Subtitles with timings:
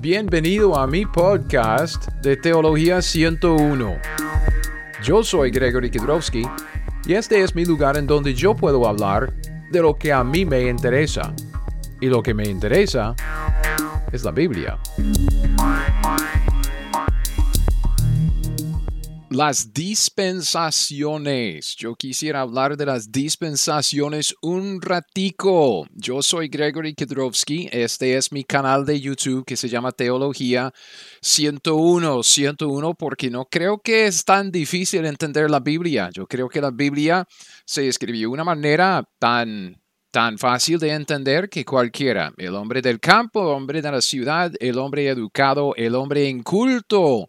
[0.00, 3.98] Bienvenido a mi podcast de Teología 101.
[5.02, 6.46] Yo soy Gregory Kidrowski
[7.04, 9.34] y este es mi lugar en donde yo puedo hablar
[9.72, 11.34] de lo que a mí me interesa.
[12.00, 13.16] Y lo que me interesa
[14.12, 14.78] es la Biblia.
[19.38, 21.76] Las dispensaciones.
[21.76, 25.86] Yo quisiera hablar de las dispensaciones un ratico.
[25.94, 27.68] Yo soy Gregory Kidrowski.
[27.70, 30.72] Este es mi canal de YouTube que se llama Teología
[31.22, 32.24] 101.
[32.24, 36.10] 101 porque no creo que es tan difícil entender la Biblia.
[36.12, 37.24] Yo creo que la Biblia
[37.64, 42.98] se escribió de una manera tan tan fácil de entender que cualquiera, el hombre del
[42.98, 47.28] campo, el hombre de la ciudad, el hombre educado, el hombre inculto,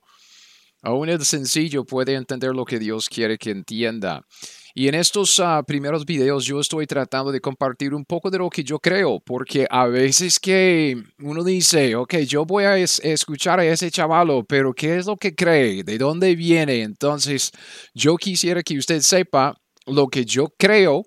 [0.81, 4.25] Aún el sencillo puede entender lo que Dios quiere que entienda.
[4.73, 8.49] Y en estos ah, primeros videos yo estoy tratando de compartir un poco de lo
[8.49, 13.65] que yo creo, porque a veces que uno dice, ok, yo voy a escuchar a
[13.65, 15.83] ese chavalo, pero ¿qué es lo que cree?
[15.83, 16.83] ¿De dónde viene?
[16.83, 17.51] Entonces,
[17.93, 21.03] yo quisiera que usted sepa lo que yo creo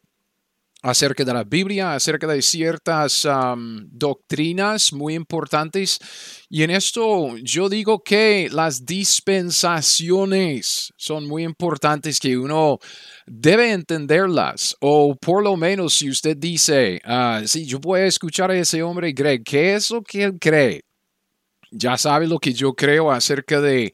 [0.82, 3.26] acerca de la Biblia, acerca de ciertas
[3.90, 5.98] doctrinas muy importantes.
[6.50, 12.78] Y en esto yo digo que las dispensaciones son muy importantes, que uno
[13.26, 14.76] debe entenderlas.
[14.80, 18.82] O por lo menos si usted dice, uh, sí, yo voy a escuchar a ese
[18.82, 20.82] hombre Greg, ¿qué es lo que él cree?
[21.72, 23.92] Ya sabe lo que yo creo acerca de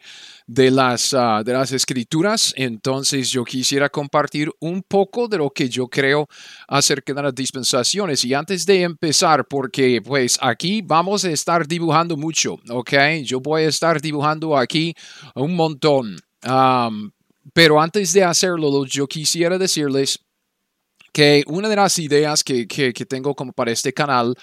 [0.48, 2.52] de las, ah, de las escrituras.
[2.56, 6.26] Entonces yo quisiera compartir un poco de lo que yo creo
[6.66, 8.24] acerca de las dispensaciones.
[8.24, 12.92] Y antes de empezar, porque pues aquí vamos a estar dibujando mucho, ¿ok?
[13.22, 14.94] Yo voy a estar dibujando aquí
[15.34, 16.16] un montón.
[17.52, 20.18] pero antes de hacerlo, yo quisiera decirles
[21.12, 24.34] que una de las ideas que, que, que tengo como para este canal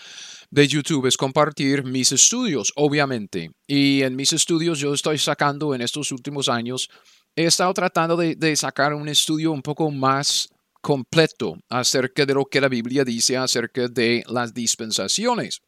[0.56, 3.52] de YouTube es compartir mis estudios, obviamente.
[3.68, 6.90] Y en mis estudios yo estoy sacando en estos últimos años,
[7.36, 10.48] he estado tratando de, sacar un estudio un poco más
[10.82, 15.60] completo acerca de lo que la Biblia dice acerca de las dispensaciones.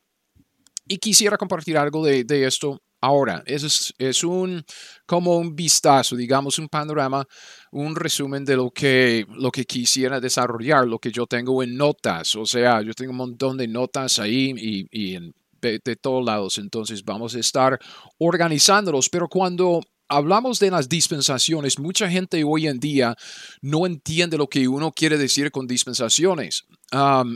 [0.87, 4.63] Y quisiera compartir algo de, de esto Ahora, es, es un
[5.05, 7.25] como un vistazo, digamos, un panorama,
[7.71, 12.35] un resumen de lo que, lo que quisiera desarrollar, lo que yo tengo en notas.
[12.35, 15.19] O sea, yo tengo un montón de notas ahí y, y
[15.61, 16.57] de, de todos lados.
[16.57, 17.79] Entonces vamos a estar
[18.17, 19.09] organizándolos.
[19.09, 23.15] Pero cuando hablamos de las dispensaciones, mucha gente hoy en día
[23.61, 26.65] no entiende lo que uno quiere decir con dispensaciones.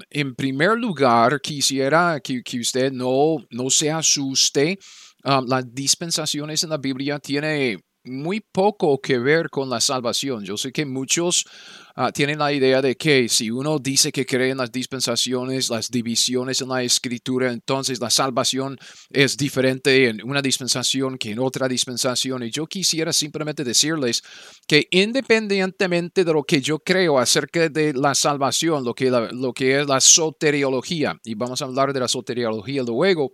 [0.10, 4.80] en primer lugar, quisiera que, que usted no, no se asuste
[5.24, 10.44] Las dispensaciones en la Biblia tiene muy poco que ver con la salvación.
[10.44, 11.46] Yo sé que muchos
[11.96, 15.92] ah, tienen la idea de que si uno dice que cree en las dispensaciones, las
[15.92, 18.78] divisiones en la escritura, entonces la salvación
[19.10, 22.44] es diferente en una dispensación que en otra dispensación.
[22.44, 24.24] Y yo quisiera simplemente decirles
[24.68, 29.82] que independientemente de lo que yo creo acerca de la salvación, lo que, lo que
[29.82, 33.34] es la soteriología, y vamos a hablar de la soteriología luego,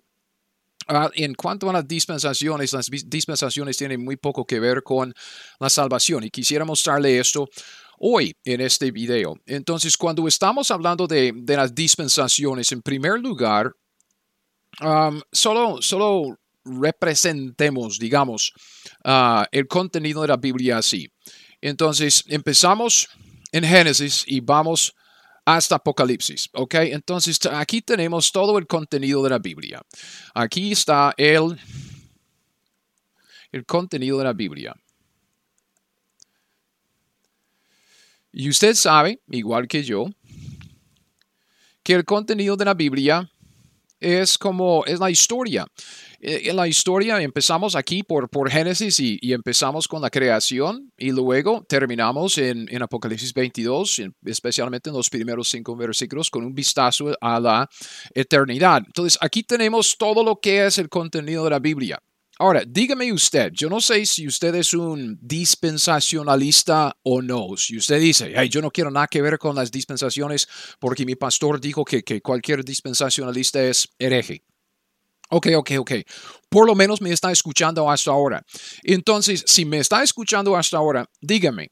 [0.87, 5.13] Ah, en cuanto a las dispensaciones, las dispensaciones tienen muy poco que ver con
[5.59, 7.49] la salvación y quisiera mostrarle esto
[7.99, 9.35] hoy en este video.
[9.45, 13.73] Entonces, cuando estamos hablando de, las dispensaciones, en primer lugar,
[15.31, 18.53] solo, solo representemos, digamos,
[19.03, 21.09] ah, el contenido de la Biblia así.
[21.59, 23.09] Entonces, empezamos
[23.51, 24.93] en Génesis y vamos
[25.47, 26.49] hasta Apocalipsis.
[26.51, 26.75] ¿Ok?
[26.75, 29.81] Entonces aquí tenemos todo el contenido de la Biblia.
[30.33, 31.57] Aquí está el,
[33.53, 34.75] el contenido de la Biblia.
[38.33, 40.07] Y usted sabe, igual que yo,
[41.81, 43.31] que el contenido de la Biblia
[43.99, 45.65] es como, es la historia.
[46.19, 51.11] Eh, en la historia empezamos aquí por, por Génesis y, empezamos con la creación y
[51.11, 57.13] luego terminamos en, en Apocalipsis 22, especialmente en los primeros cinco versículos, con un vistazo
[57.21, 57.69] a la
[58.13, 58.81] eternidad.
[58.85, 62.01] Entonces, aquí tenemos todo lo que es el contenido de la Biblia.
[62.39, 67.57] Ahora, dígame usted, yo no sé si usted es un dispensacionalista o no.
[67.57, 70.47] Si usted dice, hey, yo no quiero nada que ver con las dispensaciones
[70.79, 74.43] porque mi pastor dijo que, que cualquier dispensacionalista es hereje.
[75.29, 75.91] Ok, ok, ok.
[76.47, 78.45] Por lo menos me está escuchando hasta ahora.
[78.83, 81.71] Entonces, si me está escuchando hasta ahora, dígame,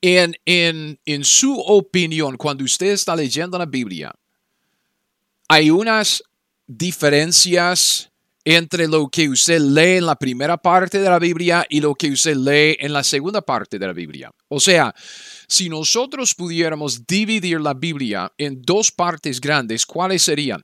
[0.00, 4.14] en, en, en su opinión, cuando usted está leyendo la Biblia,
[5.48, 6.22] hay unas
[6.66, 8.10] diferencias
[8.50, 12.10] entre lo que usted lee en la primera parte de la Biblia y lo que
[12.10, 14.30] usted lee en la segunda parte de la Biblia.
[14.48, 14.94] O sea,
[15.46, 20.62] si nosotros pudiéramos dividir la Biblia en dos partes grandes, ¿cuáles serían?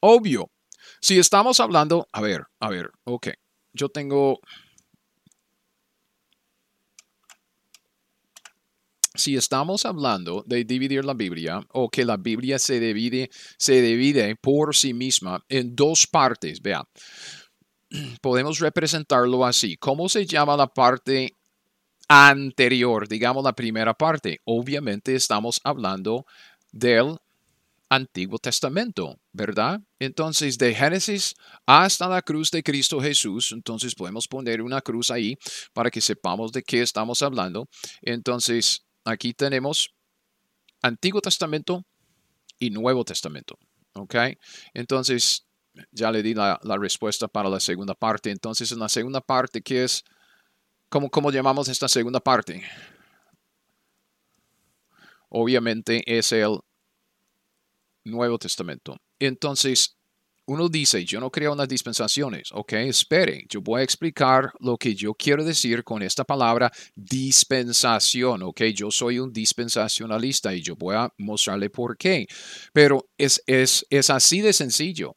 [0.00, 0.50] Obvio,
[1.00, 3.28] Si estamos hablando, a ver, a ver, ok,
[3.72, 4.40] yo tengo...
[9.18, 14.36] Si estamos hablando de dividir la Biblia o que la Biblia se divide, se divide
[14.36, 16.84] por sí misma en dos partes, vea,
[18.22, 19.76] podemos representarlo así.
[19.76, 21.34] ¿Cómo se llama la parte
[22.06, 24.40] anterior, digamos la primera parte?
[24.44, 26.24] Obviamente estamos hablando
[26.70, 27.16] del
[27.90, 29.80] Antiguo Testamento, ¿verdad?
[29.98, 31.34] Entonces, de Génesis
[31.66, 35.36] hasta la cruz de Cristo Jesús, entonces podemos poner una cruz ahí
[35.72, 37.66] para que sepamos de qué estamos hablando.
[38.02, 39.94] Entonces, aquí tenemos
[40.82, 41.84] Antiguo Testamento
[42.58, 43.58] y Nuevo Testamento,
[43.94, 44.14] ¿ok?
[44.74, 45.46] Entonces,
[45.90, 48.30] ya le di la, respuesta para la segunda parte.
[48.30, 50.04] Entonces, en la segunda parte, ¿qué es?
[50.88, 52.62] ¿Cómo, cómo llamamos esta segunda parte?
[55.28, 56.58] Obviamente es el
[58.04, 58.96] Nuevo Testamento.
[59.18, 59.97] Entonces,
[60.48, 64.78] uno dice, yo no creo en las dispensaciones, ok, espere, yo voy a explicar lo
[64.78, 70.74] que yo quiero decir con esta palabra dispensación, ok, yo soy un dispensacionalista y yo
[70.74, 72.26] voy a mostrarle por qué,
[72.72, 75.14] pero es, es, es así de sencillo.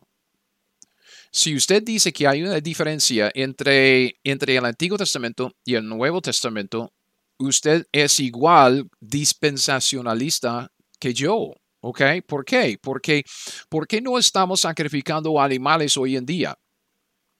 [1.32, 6.22] Si usted dice que hay una diferencia entre, entre el Antiguo Testamento y el Nuevo
[6.22, 6.92] Testamento,
[7.38, 11.54] usted es igual dispensacionalista que yo.
[11.82, 12.02] ¿Ok?
[12.28, 12.78] ¿Por qué?
[12.82, 13.24] Porque,
[13.70, 16.58] ¿Por qué no estamos sacrificando animales hoy en día?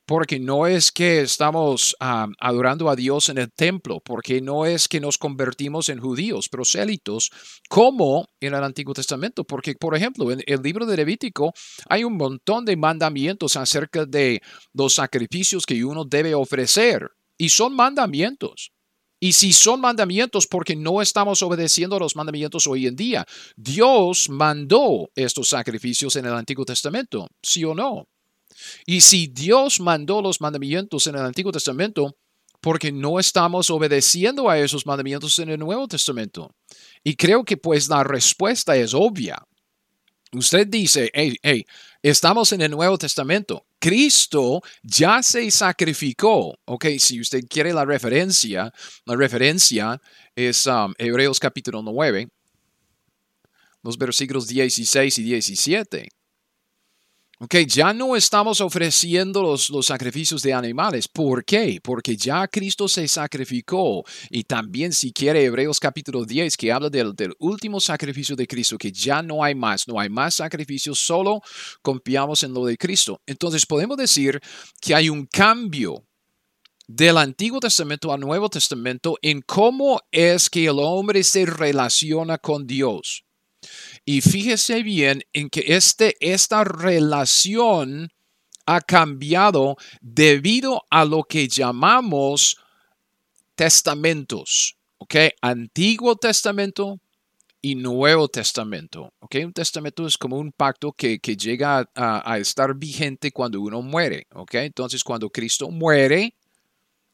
[0.08, 5.00] Porque no es que estamos adorando a Dios en el templo, porque no es que
[5.00, 7.30] nos convertimos en judíos prosélitos
[7.70, 11.54] como en el Antiguo Testamento, porque por ejemplo en el libro de Levítico
[11.88, 14.42] hay un montón de mandamientos acerca de
[14.74, 18.74] los sacrificios que uno debe ofrecer y son mandamientos.
[19.24, 23.24] Y si son mandamientos porque no estamos obedeciendo los mandamientos hoy en día,
[23.56, 28.08] Dios mandó estos sacrificios en el Antiguo Testamento, ¿sí o no?
[28.88, 32.18] Y si Dios mandó los mandamientos en el Antiguo Testamento,
[32.62, 36.56] porque no estamos obedeciendo a esos mandamientos en el Nuevo Testamento.
[37.04, 39.38] Y creo que pues la respuesta es obvia.
[40.34, 41.68] Usted dice, hey, hey,
[42.02, 43.66] estamos en el Nuevo Testamento.
[43.82, 46.56] Cristo ya se sacrificó.
[46.66, 48.72] Ok, si usted quiere la referencia,
[49.06, 50.00] la referencia
[50.36, 52.30] es um, Hebreos capítulo 9,
[53.82, 56.10] los versículos 16 y 17.
[57.44, 61.08] Ok, ya no estamos ofreciendo los, los, sacrificios de animales.
[61.08, 61.80] ¿Por qué?
[61.82, 64.04] Porque ya Cristo se sacrificó.
[64.30, 68.78] Y también si quiere Hebreos capítulo 10 que habla del, del último sacrificio de Cristo,
[68.78, 71.42] que ya no hay más, no hay más sacrificios, solo
[71.82, 73.20] confiamos en lo de Cristo.
[73.26, 74.40] Entonces podemos decir
[74.80, 76.06] que hay un cambio
[76.88, 82.68] del Antiguo Testamento al Nuevo Testamento en cómo es que el hombre se relaciona con
[82.68, 83.24] Dios.
[84.06, 88.12] Y fíjese bien en que este, esta relación
[88.66, 92.58] ha cambiado debido a lo que llamamos
[93.56, 94.78] testamentos.
[94.98, 95.16] ¿Ok?
[95.42, 97.00] Antiguo Testamento
[97.62, 99.14] y Nuevo Testamento.
[99.20, 99.36] ¿Ok?
[99.46, 104.28] Un testamento es como un pacto que, llega a, a, estar vigente cuando uno muere.
[104.34, 104.56] ¿Ok?
[104.56, 106.36] Entonces, cuando Cristo muere,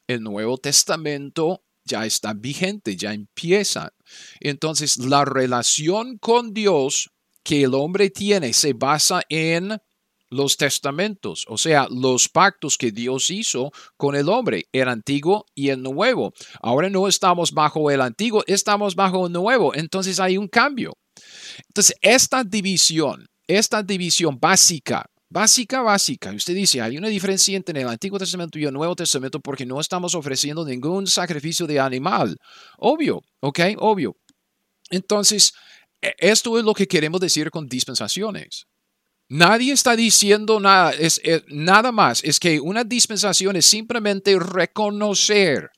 [0.06, 3.92] el Nuevo Testamento ya está vigente, ya empieza.
[4.38, 7.10] Entonces, la relación con Dios
[7.42, 9.78] que el hombre tiene se basa en
[10.30, 15.70] los testamentos, o sea, los pactos que Dios hizo con el hombre, el antiguo y
[15.70, 16.34] el nuevo.
[16.60, 20.98] Ahora no estamos bajo el antiguo, estamos bajo el nuevo, entonces hay un cambio.
[21.68, 26.32] Entonces, esta división, esta división básica Básica, básica.
[26.32, 29.78] Usted dice, hay una diferencia entre el Antiguo Testamento y el Nuevo Testamento porque no
[29.78, 32.36] estamos ofreciendo ningún sacrificio de animal.
[32.78, 33.60] Obvio, ¿ok?
[33.76, 34.16] Obvio.
[34.90, 35.52] Entonces,
[36.00, 38.66] e, esto es lo que queremos decir con dispensaciones.
[39.28, 42.24] Nadie está diciendo nada, es, es, nada más.
[42.24, 45.68] Es que una dispensación es simplemente reconocer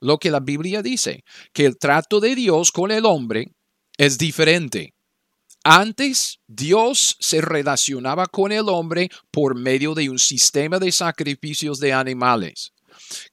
[0.00, 1.24] lo que la Biblia dice,
[1.54, 3.54] que el trato de Dios con el hombre
[3.96, 4.93] es diferente.
[5.66, 11.94] Antes, Dios se relacionaba con el hombre por medio de un sistema de sacrificios de
[11.94, 12.74] animales.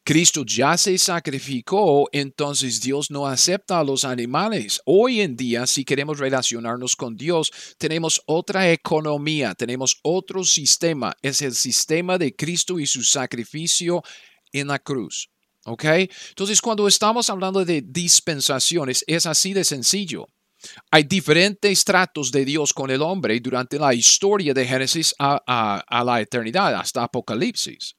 [0.05, 4.81] Cristo ya se sacrificó, entonces Dios no acepta a los animales.
[4.85, 11.13] Hoy en día, si queremos relacionarnos con Dios, tenemos otra economía, tenemos otro sistema.
[11.21, 14.03] Es el sistema de Cristo y su sacrificio
[14.53, 15.29] en la cruz.
[15.65, 15.83] ¿Ok?
[16.29, 20.27] Entonces, cuando estamos hablando de dispensaciones, es así de sencillo.
[20.91, 26.21] Hay diferentes tratos de Dios con el hombre durante la historia de Génesis a, la
[26.21, 27.95] eternidad, hasta Apocalipsis.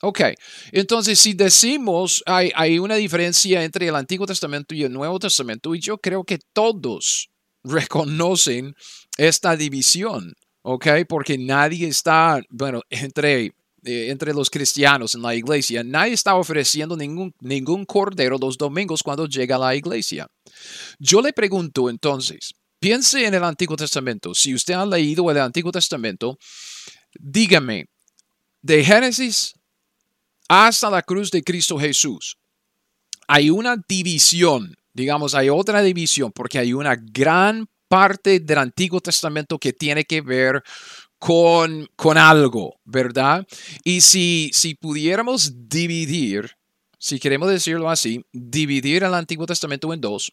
[0.00, 0.20] Ok,
[0.70, 5.74] entonces si decimos hay, hay una diferencia entre el Antiguo Testamento y el Nuevo Testamento,
[5.74, 7.30] y yo creo que todos
[7.64, 8.74] reconocen
[9.16, 10.34] esta división.
[10.62, 10.86] ¿ok?
[11.08, 13.54] Porque nadie está, bueno, entre,
[13.84, 19.26] entre los cristianos en la iglesia, nadie está ofreciendo ningún, ningún cordero los domingos cuando
[19.26, 20.26] llega a la iglesia.
[20.98, 24.34] Yo le pregunto entonces, piense en el Antiguo Testamento.
[24.34, 26.38] Si usted ha leído el Antiguo Testamento,
[27.18, 27.86] dígame,
[28.60, 29.54] de Génesis
[30.48, 32.36] hasta la cruz de Cristo Jesús,
[33.26, 39.58] hay una división, digamos, hay otra división, porque hay una gran parte del Antiguo Testamento
[39.58, 40.62] que tiene que ver
[41.18, 43.46] con, con algo, ¿verdad?
[43.84, 46.52] Y si, si pudiéramos dividir,
[46.98, 50.32] si queremos decirlo así, dividir el Antiguo Testamento en dos,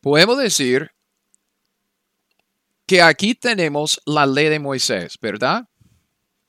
[0.00, 0.90] podemos decir
[2.86, 5.66] que aquí tenemos la ley de Moisés, ¿verdad?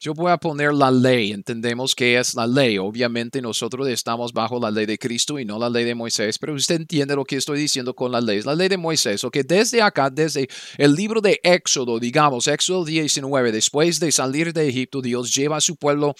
[0.04, 2.78] Yo voy a poner la ley, entendemos que es la ley.
[2.78, 6.54] Obviamente nosotros estamos bajo la ley de Cristo y no la ley de Moisés, pero
[6.54, 8.42] usted entiende lo que estoy diciendo con la ley.
[8.42, 13.54] La ley de Moisés, que desde acá, desde el libro de Éxodo, digamos, Éxodo 19,
[13.54, 16.14] después de salir de Egipto, Dios lleva a su pueblo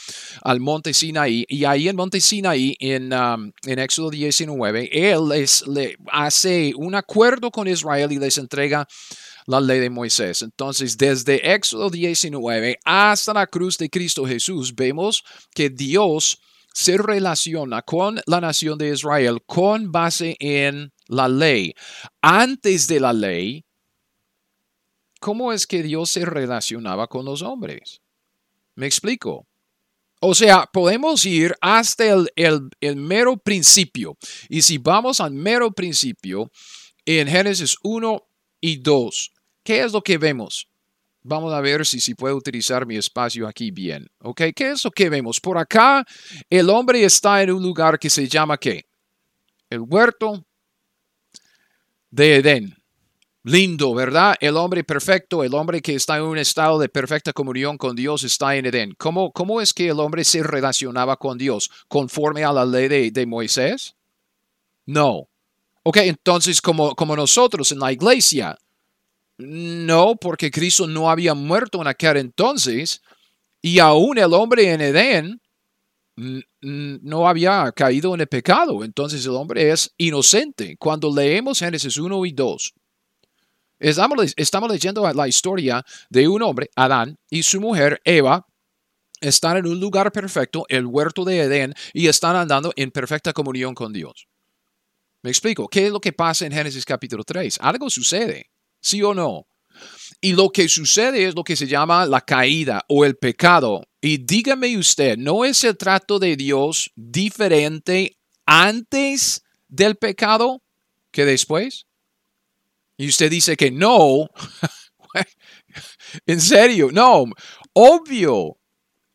[0.44, 5.68] al monte Sinaí y ahí en monte Sinaí, en, um, en Éxodo 19, Él les,
[5.68, 8.88] le hace un acuerdo con Israel y les entrega
[9.46, 10.42] la ley de Moisés.
[10.42, 15.24] Entonces, desde Éxodo 19 hasta la cruz de Cristo Jesús, vemos
[15.54, 16.40] que Dios
[16.74, 21.74] se relaciona con la nación de Israel con base en la ley.
[22.22, 23.64] Antes de la ley,
[25.20, 28.02] ¿cómo es que Dios se relacionaba con los hombres?
[28.76, 29.48] Me explico.
[30.20, 32.30] O sea, podemos ir hasta el,
[32.80, 34.18] el, mero principio.
[34.48, 36.50] Y si vamos al mero principio,
[37.06, 38.26] en Génesis 1
[38.62, 39.33] y 2,
[39.64, 40.68] ¿Qué es lo que vemos?
[41.22, 44.08] Vamos a ver si, si puedo utilizar mi espacio aquí bien.
[44.20, 44.42] ¿Ok?
[44.54, 45.40] ¿Qué es lo que vemos?
[45.40, 46.06] Por acá,
[46.50, 48.86] el hombre está en un lugar que se llama ¿qué?
[49.70, 50.46] El huerto
[52.12, 52.76] de Edén.
[53.46, 54.36] Lindo, ¿verdad?
[54.40, 58.24] El hombre perfecto, el hombre que está en un estado de perfecta comunión con Dios
[58.24, 58.94] está en Edén.
[58.98, 61.70] ¿Cómo, cómo es que el hombre se relacionaba con Dios?
[61.90, 63.96] ¿Conforme a la ley de, de Moisés?
[64.86, 65.28] No.
[65.84, 68.58] Ok, entonces como, como nosotros en la iglesia
[69.38, 73.02] no, porque Cristo no había muerto en aquel entonces
[73.62, 75.42] y aún el hombre en Edén
[76.62, 78.84] no había caído en el pecado.
[78.84, 80.78] Entonces el hombre es inocente.
[80.78, 82.74] Cuando leemos Génesis 1 y 2,
[83.80, 88.46] estamos, leyendo la historia de un hombre, Adán, y su mujer, Eva,
[89.20, 93.74] están en un lugar perfecto, el huerto de Edén, y están andando en perfecta comunión
[93.74, 94.28] con Dios.
[95.22, 97.58] Me explico, ¿qué es lo que pasa en Génesis capítulo 3?
[97.62, 98.53] Algo sucede.
[98.84, 99.48] ¿Sí o no?
[100.22, 103.84] Y lo que sucede es lo que se llama la caída o el pecado.
[104.02, 110.62] Y dígame usted, ¿no es el trato de Dios diferente antes del pecado
[111.12, 111.88] que después?
[112.98, 114.30] Y usted dice que no.
[116.26, 117.26] en serio, no.
[117.74, 118.58] Obvio,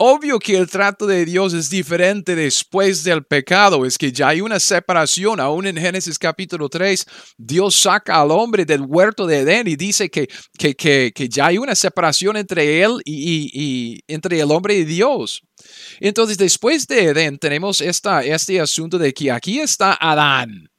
[0.00, 4.40] Obvio que el trato de Dios es diferente después del pecado, es que ya hay
[4.40, 7.04] una separación, aún en Génesis capítulo 3,
[7.36, 10.76] Dios saca al hombre del huerto de Edén y dice que, que,
[11.12, 15.42] que, ya hay una separación entre él y, y, entre el hombre y Dios.
[15.98, 20.70] Entonces, después de Edén tenemos esta, este asunto de que aquí está Adán.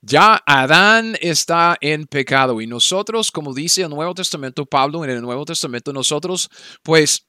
[0.00, 5.20] Ya Adán está en pecado y nosotros, como dice el Nuevo Testamento, Pablo en el
[5.20, 6.48] Nuevo Testamento, nosotros
[6.82, 7.27] pues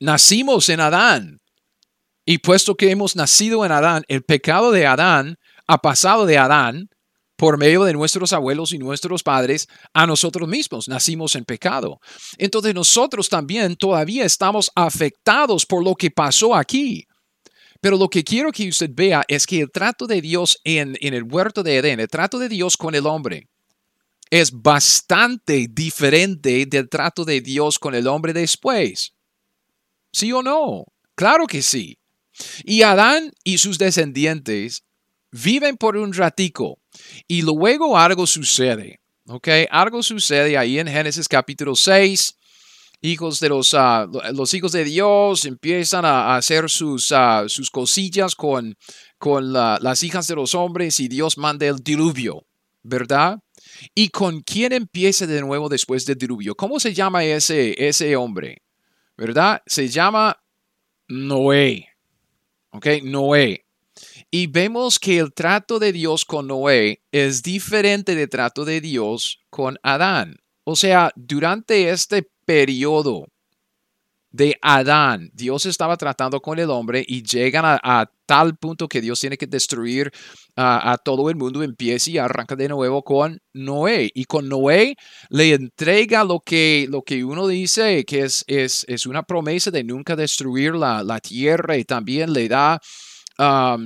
[0.00, 1.40] nacimos en Adán.
[2.24, 6.88] Y puesto que hemos nacido en Adán, el pecado de Adán ha pasado de Adán
[7.36, 10.88] por medio de nuestros abuelos y nuestros padres a nosotros mismos.
[10.88, 11.98] Nacimos en pecado.
[12.36, 17.06] Entonces nosotros también todavía estamos afectados por lo que pasó aquí.
[17.80, 21.14] Pero lo que quiero que usted vea es que el trato de Dios en, en
[21.14, 23.48] el huerto de Edén, el trato de Dios con el hombre,
[24.28, 29.14] es bastante diferente del trato de Dios con el hombre después.
[30.12, 30.84] ¿Sí o no?
[31.14, 31.98] Claro que sí.
[32.64, 34.84] Y Adán y sus descendientes
[35.30, 36.78] viven por un ratico
[37.28, 39.00] y luego algo sucede.
[39.26, 39.48] ¿Ok?
[39.70, 42.36] Algo sucede ahí en Génesis capítulo 6.
[43.02, 48.34] Hijos de los, ah, los hijos de Dios empiezan a, hacer sus, uh, sus cosillas
[48.34, 48.76] con,
[49.18, 52.44] con las hijas de los hombres y Dios manda el diluvio,
[52.82, 53.38] ¿verdad?
[53.94, 56.54] ¿Y con quién empieza de nuevo después del diluvio?
[56.54, 58.62] ¿Cómo se llama ese, ese hombre?
[59.20, 59.60] ¿Verdad?
[59.66, 60.42] Se llama
[61.06, 61.88] Noé.
[62.70, 62.86] ¿Ok?
[63.02, 63.66] Noé.
[64.30, 69.40] Y vemos que el trato de Dios con Noé es diferente del trato de Dios
[69.50, 70.38] con Adán.
[70.64, 73.26] O sea, durante este periodo
[74.30, 75.30] de Adán.
[75.34, 79.48] Dios estaba tratando con el hombre y llegan a, tal punto que Dios tiene que
[79.48, 80.12] destruir
[80.54, 81.64] a todo el mundo.
[81.64, 84.08] Empieza y arranca de nuevo con Noé.
[84.14, 84.94] Y con Noé
[85.30, 89.82] le entrega lo que, lo que uno dice que es, es, es una promesa de
[89.82, 92.80] nunca destruir la, la tierra y también le da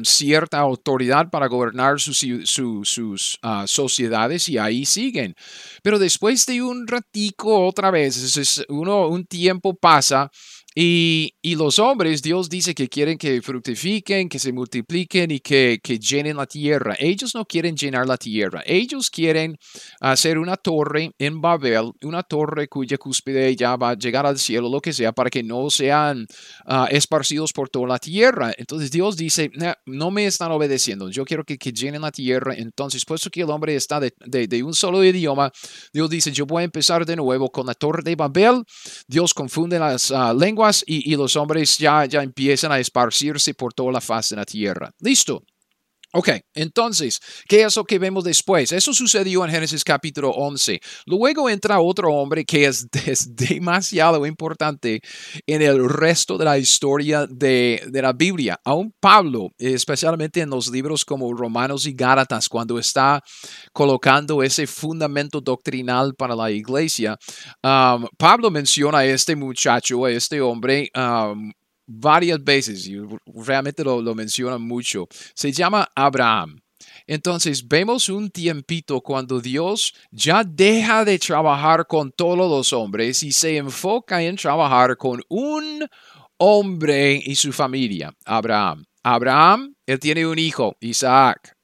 [0.04, 5.36] cierta autoridad para gobernar sus, sus ah, sociedades y ahí siguen.
[5.82, 10.30] Pero después de un ratico otra vez, uno, un tiempo pasa
[10.76, 16.00] y, los hombres, Dios dice que quieren que fructifiquen, que se multipliquen y que, que,
[16.00, 16.96] llenen la tierra.
[16.98, 18.60] Ellos no quieren llenar la tierra.
[18.66, 19.56] Ellos quieren
[20.00, 24.68] hacer una torre en Babel, una torre cuya cúspide ya va a llegar al cielo,
[24.68, 26.26] lo que sea, para que no sean
[26.66, 28.52] ah, esparcidos por toda la tierra.
[28.58, 29.52] Entonces Dios dice,
[29.86, 31.08] no me están obedeciendo.
[31.08, 32.52] Yo quiero que, que llenen la tierra.
[32.52, 35.52] Entonces, puesto que el hombre está de, de un solo idioma,
[35.92, 38.64] Dios dice, yo voy a empezar de nuevo con la torre de Babel.
[39.06, 43.92] Dios confunde las ah, lenguas y, los hombres ya, ya empiezan a esparcirse por toda
[43.92, 44.90] la faz de la tierra.
[45.00, 45.42] Listo.
[46.16, 48.70] Ok, entonces, ¿qué es lo que vemos después?
[48.70, 50.78] Eso sucedió en Génesis capítulo 11.
[51.06, 52.86] Luego entra otro hombre que es,
[53.34, 55.00] demasiado importante
[55.44, 58.60] en el resto de la historia de, de, la Biblia.
[58.64, 63.20] Aún Pablo, especialmente en los libros como Romanos y Gálatas, cuando está
[63.72, 67.16] colocando ese fundamento doctrinal para la iglesia,
[67.60, 71.50] Pablo menciona a este muchacho, a este hombre, um,
[71.86, 75.06] varias veces y realmente lo, lo menciona mucho.
[75.34, 76.60] Se llama Abraham.
[77.06, 83.32] Entonces vemos un tiempito cuando Dios ya deja de trabajar con todos los hombres y
[83.32, 85.86] se enfoca en trabajar con un
[86.38, 88.84] hombre y su familia, Abraham.
[89.02, 91.54] Abraham, él tiene un hijo, Isaac.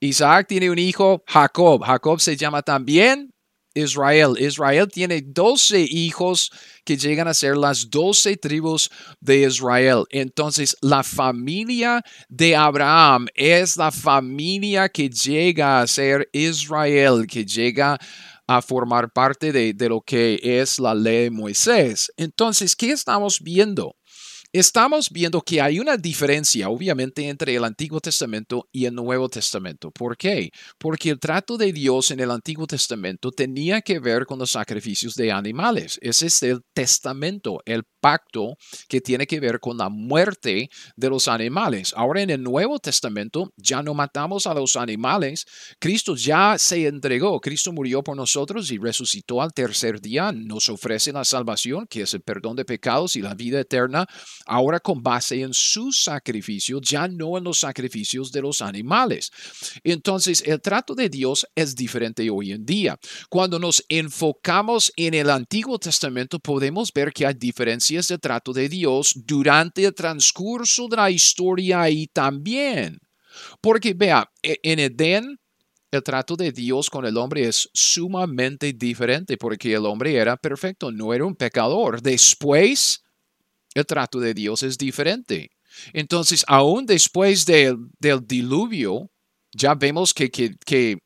[0.00, 1.82] Isaac tiene un hijo, Jacob.
[1.84, 3.30] Jacob se llama también
[3.78, 4.34] Israel.
[4.38, 6.50] Israel tiene 12 hijos
[6.84, 10.04] que llegan a ser las 12 tribus de Israel.
[10.10, 17.98] Entonces, la familia de Abraham es la familia que llega a ser Israel, que llega
[18.46, 22.10] a formar parte de, de lo que es la ley de Moisés.
[22.16, 23.94] Entonces, ¿qué estamos viendo?
[24.50, 29.90] Estamos viendo que hay una diferencia, obviamente, entre el Antiguo Testamento y el Nuevo Testamento.
[29.90, 30.48] ¿Por qué?
[30.78, 35.14] Porque el trato de Dios en el Antiguo Testamento tenía que ver con los sacrificios
[35.16, 35.98] de animales.
[36.00, 38.56] Ese es el testamento, el pacto
[38.88, 41.92] que tiene que ver con la muerte de los animales.
[41.94, 45.44] Ahora en el Nuevo Testamento ya no matamos a los animales.
[45.78, 47.38] Cristo ya se entregó.
[47.40, 50.32] Cristo murió por nosotros y resucitó al tercer día.
[50.32, 54.06] Nos ofrece la salvación, que es el perdón de pecados y la vida eterna
[54.48, 59.30] ahora con base en su sacrificio, ya no en los sacrificios de los animales.
[59.84, 62.98] Entonces, el trato de Dios es diferente hoy en día.
[63.28, 68.68] Cuando nos enfocamos en el Antiguo Testamento, podemos ver que hay diferencias de trato de
[68.68, 72.98] Dios durante el transcurso de la historia y también.
[73.60, 75.38] Porque vea, e, en Edén,
[75.90, 80.92] el trato de Dios con el hombre es sumamente diferente porque el hombre era perfecto,
[80.92, 82.02] no era un pecador.
[82.02, 83.02] Después,
[83.78, 85.50] el trato de Dios es diferente.
[85.92, 87.78] Entonces, aún después del,
[88.26, 89.10] diluvio,
[89.52, 90.98] ya vemos que, que,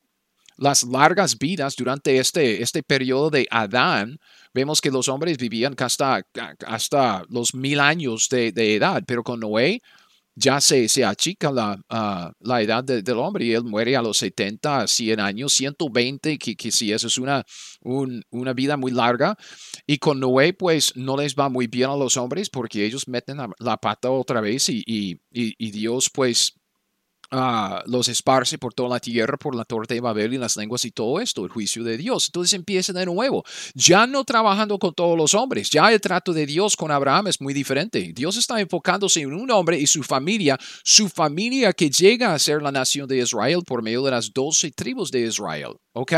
[0.58, 4.18] las largas vidas durante este, este periodo de Adán,
[4.54, 6.24] vemos que los hombres vivían hasta,
[6.66, 9.80] hasta los mil años de, de edad, pero con Noé
[10.34, 11.78] ya se, se achica la,
[12.40, 16.70] la edad del hombre y él muere a los 70, 100 años, 120, que, que
[16.70, 17.44] si eso es una,
[17.82, 19.36] una vida muy larga.
[19.86, 23.38] Y con Noé, pues no les va muy bien a los hombres porque ellos meten
[23.58, 26.61] la, pata otra vez y, y, y Dios pues
[27.34, 30.84] Ah, los esparce por toda la tierra, por la torre de Babel y las lenguas
[30.84, 32.26] y todo esto, el juicio de Dios.
[32.26, 33.42] Entonces empieza de nuevo,
[33.72, 37.40] ya no trabajando con todos los hombres, ya el trato de Dios con Abraham es
[37.40, 38.12] muy diferente.
[38.14, 42.60] Dios está enfocándose en un hombre y su familia, su familia que llega a ser
[42.60, 45.81] la nación de Israel por medio de las doce tribus de Israel.
[45.94, 46.12] ¿Ok?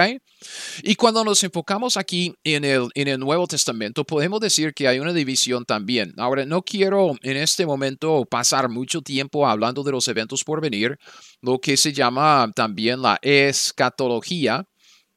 [0.82, 5.00] Y cuando nos enfocamos aquí en el, en el Nuevo Testamento, podemos decir que hay
[5.00, 6.12] una división también.
[6.16, 10.96] Ahora, no quiero en este momento pasar mucho tiempo hablando de los eventos por venir,
[11.40, 14.64] lo que se llama también la escatología.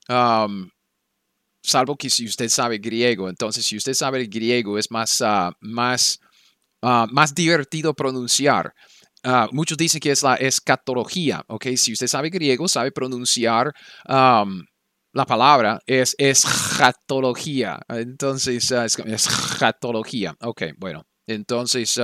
[0.09, 0.69] Um,
[1.61, 5.51] salvo que si usted sabe griego, entonces si usted sabe el griego es más, uh,
[5.59, 6.19] más,
[6.81, 8.73] uh, más divertido pronunciar.
[9.29, 11.65] Ah, muchos dicen que es la escatología, ¿ok?
[11.75, 13.73] Si usted sabe griego, sabe pronunciar
[14.07, 17.77] la palabra, es escatología.
[17.89, 20.33] Entonces, uh, es escatología.
[20.39, 21.05] Ok, bueno.
[21.27, 21.99] Entonces,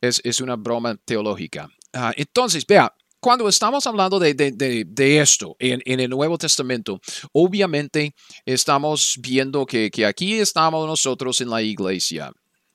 [0.00, 1.68] es, es, una broma teológica.
[1.92, 7.02] Ah, entonces, vea, cuando estamos hablando de, de, de, esto en, en, el Nuevo Testamento,
[7.34, 8.14] obviamente
[8.46, 12.32] estamos viendo que, que aquí estamos nosotros en la iglesia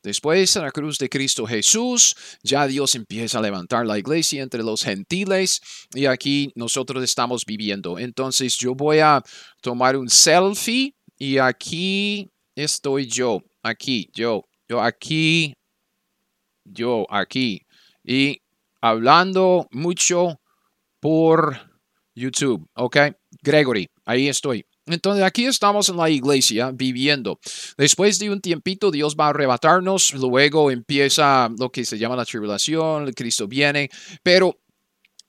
[0.07, 4.63] Después de la cruz de Cristo Jesús, ya Dios empieza a levantar la iglesia entre
[4.63, 5.59] los gentiles
[5.93, 7.99] y aquí nosotros estamos viviendo.
[7.99, 9.21] Entonces yo voy a
[9.59, 15.53] tomar un selfie y aquí estoy yo, aquí, yo, yo aquí,
[16.63, 17.63] yo aquí.
[18.01, 18.39] Y
[18.79, 20.39] hablando mucho
[21.01, 21.69] por
[22.15, 22.97] YouTube, ¿ok?
[23.43, 24.63] Gregory, ahí estoy.
[24.87, 27.39] Entonces aquí estamos en la iglesia viviendo.
[27.77, 32.25] Después de un tiempito Dios va a arrebatarnos, luego empieza lo que se llama la
[32.25, 33.89] tribulación, Cristo viene,
[34.23, 34.57] pero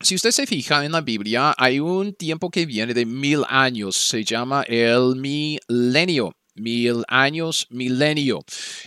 [0.00, 3.96] si usted se fija en la Biblia, hay un tiempo que viene de mil años,
[3.96, 8.40] se llama el milenio mil años, milenio.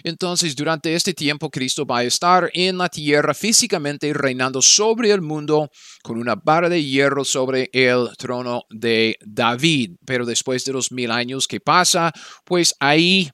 [0.04, 5.22] Entonces, durante este tiempo, Cristo va a estar en la tierra físicamente reinando sobre el
[5.22, 5.70] mundo
[6.04, 9.96] con una vara de hierro sobre el trono de David.
[10.06, 12.12] Pero después de los mil años que pasa,
[12.46, 13.30] pues ahí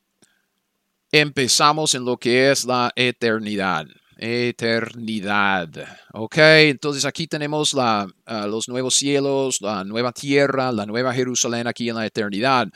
[1.12, 3.86] empezamos en lo que es la eternidad
[4.18, 5.70] eternidad.
[6.14, 11.68] Ok, entonces aquí tenemos la, ah, los nuevos cielos, la nueva tierra, la nueva Jerusalén
[11.68, 12.68] aquí en la eternidad.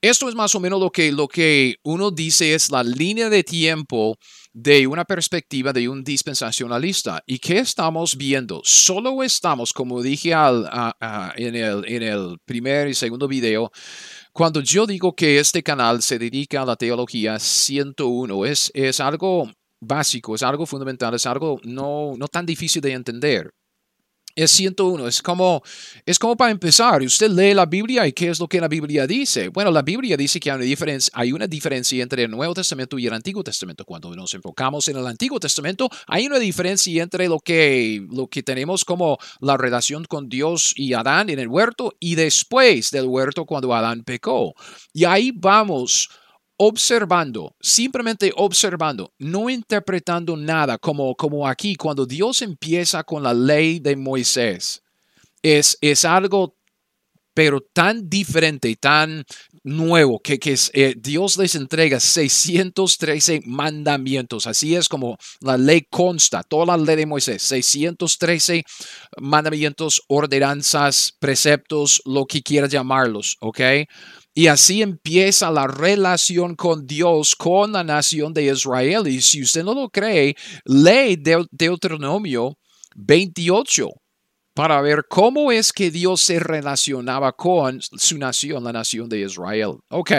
[0.00, 3.42] Esto es más o menos lo que, lo que uno dice es la línea de
[3.42, 4.16] tiempo
[4.52, 7.22] de una perspectiva de un dispensacionalista.
[7.26, 8.62] ¿Y qué estamos viendo?
[8.64, 10.66] Solo estamos, como dije al,
[11.36, 13.70] en, el, en el primer y segundo video,
[14.32, 19.50] cuando yo digo que este canal se dedica a la teología 101, es, es algo
[19.80, 23.50] básico, es algo fundamental, es algo no, no tan difícil de entender.
[24.36, 25.62] Es 101, es como,
[26.04, 29.06] es como para empezar, usted lee la Biblia y ¿qué es lo que la Biblia
[29.06, 29.48] dice?
[29.48, 32.98] Bueno, la Biblia dice que hay una diferencia, hay una diferencia entre el Nuevo Testamento
[32.98, 33.86] y el Antiguo Testamento.
[33.86, 38.42] Cuando nos enfocamos en el Antiguo Testamento, hay una diferencia entre lo que, lo que
[38.42, 43.46] tenemos como la relación con Dios y Adán en el huerto y después del huerto
[43.46, 44.52] cuando Adán pecó.
[44.92, 46.10] Y ahí vamos
[46.58, 53.78] observando, simplemente observando, no interpretando nada, como, como aquí, cuando Dios empieza con la ley
[53.78, 54.82] de Moisés,
[55.42, 56.56] es, es algo
[57.36, 59.22] pero tan diferente, tan
[59.62, 64.46] nuevo, que, que eh, Dios les entrega 613 mandamientos.
[64.46, 68.64] Así es como la ley consta, toda la ley de Moisés, 613
[69.20, 73.60] mandamientos, ordenanzas, preceptos, lo que quiera llamarlos, ¿ok?
[74.38, 79.06] Y así empieza la relación con Dios, con la nación de Israel.
[79.06, 81.16] Y si usted no lo cree, lee
[81.50, 82.58] Deuteronomio
[82.96, 83.88] 28
[84.52, 89.78] para ver cómo es que Dios se relacionaba con su nación, la nación de Israel.
[89.88, 90.12] Ok.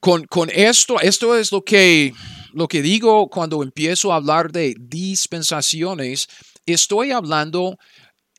[0.00, 2.14] Con, con esto, esto es lo que,
[2.54, 6.26] lo que digo cuando empiezo a hablar de dispensaciones.
[6.64, 7.76] Estoy hablando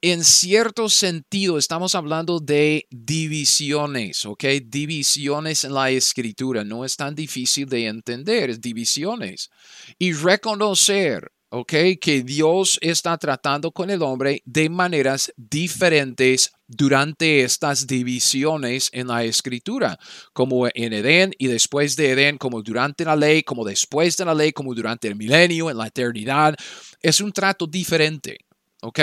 [0.01, 4.43] en cierto sentido estamos hablando de divisiones, ¿ok?
[4.65, 6.63] Divisiones en la escritura.
[6.63, 9.51] No es tan difícil de entender, divisiones.
[9.99, 11.73] Y reconocer, ¿ok?
[12.01, 19.23] Que Dios está tratando con el hombre de maneras diferentes durante estas divisiones en la
[19.23, 19.99] escritura,
[20.33, 24.33] como en Edén y después de Edén, como durante la ley, como después de la
[24.33, 26.55] ley, como durante el milenio, en la eternidad.
[27.03, 28.39] Es un trato diferente.
[28.81, 28.99] ¿Ok?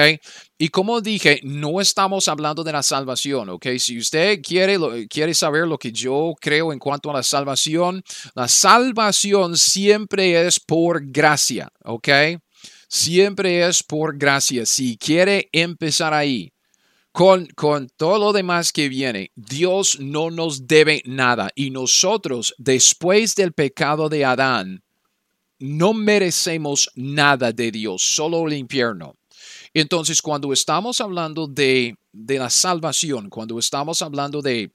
[0.59, 3.67] Y como dije, no estamos hablando de la salvación, ¿ok?
[3.79, 8.03] Si usted quiere, quiere saber lo que yo creo en cuanto a la salvación,
[8.35, 12.09] la salvación siempre es por gracia, ¿ok?
[12.89, 14.67] Siempre es por gracia.
[14.67, 16.53] Si quiere empezar ahí,
[17.13, 23.35] con, con, todo lo demás que viene, Dios no nos debe nada y nosotros, después
[23.35, 24.83] del pecado de Adán,
[25.59, 29.18] no merecemos nada de Dios, solo el infierno.
[29.81, 34.73] Entonces, cuando estamos hablando de, la salvación, cuando estamos hablando de,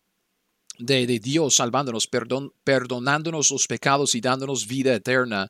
[0.80, 5.50] de, Dios salvándonos, perdón, perdonándonos los pecados y dándonos vida eterna,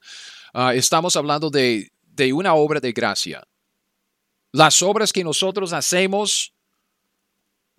[0.53, 3.43] ah, estamos hablando de, de una obra de gracia.
[4.51, 6.53] Las obras que nosotros hacemos,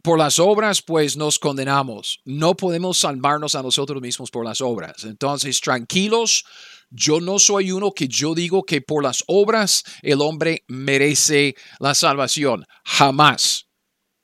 [0.03, 2.21] por las obras, pues nos condenamos.
[2.25, 5.03] No podemos salvarnos a nosotros mismos por las obras.
[5.05, 6.45] Entonces, tranquilos,
[6.95, 11.95] yo no soy uno que yo digo que por las obras el hombre merece la
[11.95, 12.65] salvación.
[12.85, 13.67] Jamás.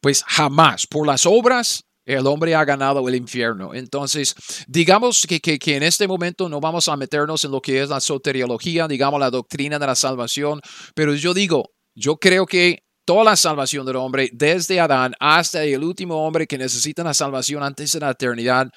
[0.01, 0.87] Pues jamás.
[0.87, 3.75] Por las obras el hombre ha ganado el infierno.
[3.75, 4.35] Entonces,
[4.67, 7.89] digamos que, que, que, en este momento no vamos a meternos en lo que es
[7.89, 10.61] la soteriología, digamos la doctrina de la salvación,
[10.95, 15.83] pero yo digo, yo creo que toda la salvación del hombre, desde Adán hasta el
[15.83, 18.69] último hombre que necesita la salvación antes de la eternidad,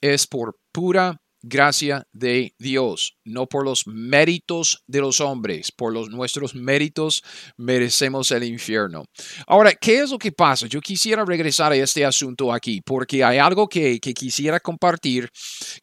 [0.00, 5.72] es por pura gracia de Dios, no por los méritos de los hombres.
[5.72, 7.22] Por los nuestros méritos
[7.56, 9.04] merecemos el infierno.
[9.46, 10.66] Ahora, ¿qué es lo que pasa?
[10.66, 15.28] Yo quisiera regresar a este asunto aquí porque hay algo que, que quisiera compartir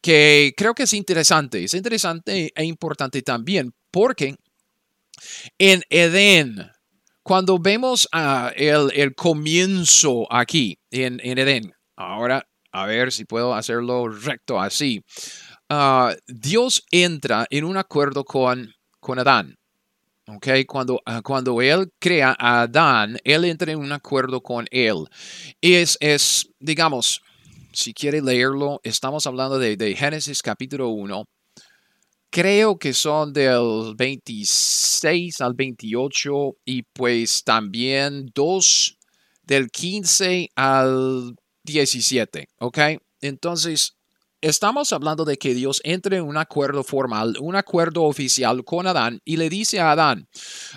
[0.02, 1.64] que creo que es interesante.
[1.64, 4.36] Es interesante e importante también porque
[5.58, 6.70] en Edén,
[7.22, 13.54] cuando vemos uh, el, el, comienzo aquí en, en Edén, ahora a ver si puedo
[13.54, 15.02] hacerlo recto así.
[15.70, 19.54] Uh, Dios entra en un acuerdo con, con Adán.
[20.26, 25.06] Okay, cuando, uh, cuando él crea a Adán, él entra en un acuerdo con él.
[25.60, 27.22] Es, es digamos,
[27.72, 31.24] si quiere leerlo, estamos hablando de, de Génesis capítulo 1.
[32.30, 38.98] Creo que son del 26 al 28 y pues también dos
[39.42, 42.78] del 15 al 17, ¿ok?
[43.22, 43.97] Entonces,
[44.40, 49.20] estamos hablando de que Dios entre en un acuerdo formal, un acuerdo oficial con Adán
[49.24, 50.28] y le dice a Adán,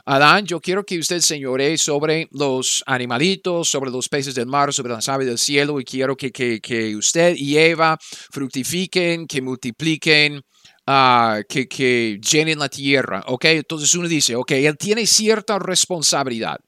[0.06, 4.94] Adán, yo quiero que usted señoree sobre los animalitos, sobre los peces del mar, sobre
[4.94, 7.98] las aves del cielo y quiero que, que, usted y Eva
[8.32, 10.42] fructifiquen, que multipliquen.
[10.88, 13.46] Uh, que, que llenen la tierra, ¿ok?
[13.46, 16.60] Entonces uno dice, ok, él tiene cierta responsabilidad.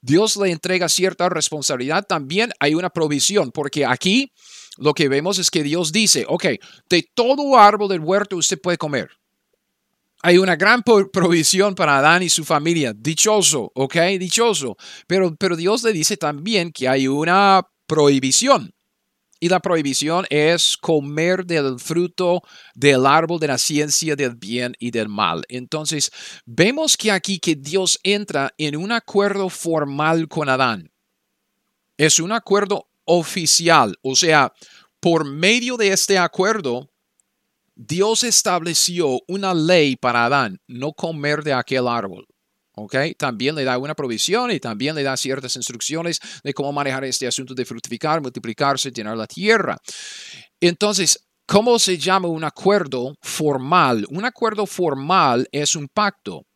[0.00, 4.32] Dios le entrega cierta responsabilidad, también hay una provisión, porque aquí
[4.80, 6.46] lo que vemos es que Dios dice, ok,
[6.88, 9.10] de todo árbol del huerto usted puede comer.
[10.22, 12.92] Hay una gran provisión para Adán y su familia.
[12.94, 13.96] Dichoso, ¿ok?
[14.18, 14.76] Dichoso.
[15.06, 18.74] Pero, pero Dios le dice también que hay una prohibición.
[19.38, 22.42] Y la prohibición es comer del fruto
[22.74, 25.44] del árbol de la ciencia del bien y del mal.
[25.48, 26.10] Entonces,
[26.44, 30.90] vemos que aquí que Dios entra en un acuerdo formal con Adán.
[31.96, 34.52] Es un acuerdo oficial, o sea,
[35.00, 36.88] por medio de este acuerdo,
[37.74, 42.26] Dios estableció una ley para Adán, no comer de aquel árbol.
[42.72, 43.14] Okay.
[43.14, 47.26] También le da una provisión y también le da ciertas instrucciones de cómo manejar este
[47.26, 49.76] asunto de fructificar, multiplicarse, llenar la tierra.
[50.60, 54.06] Entonces, ¿cómo se llama un acuerdo formal?
[54.08, 56.46] Un acuerdo formal es un pacto.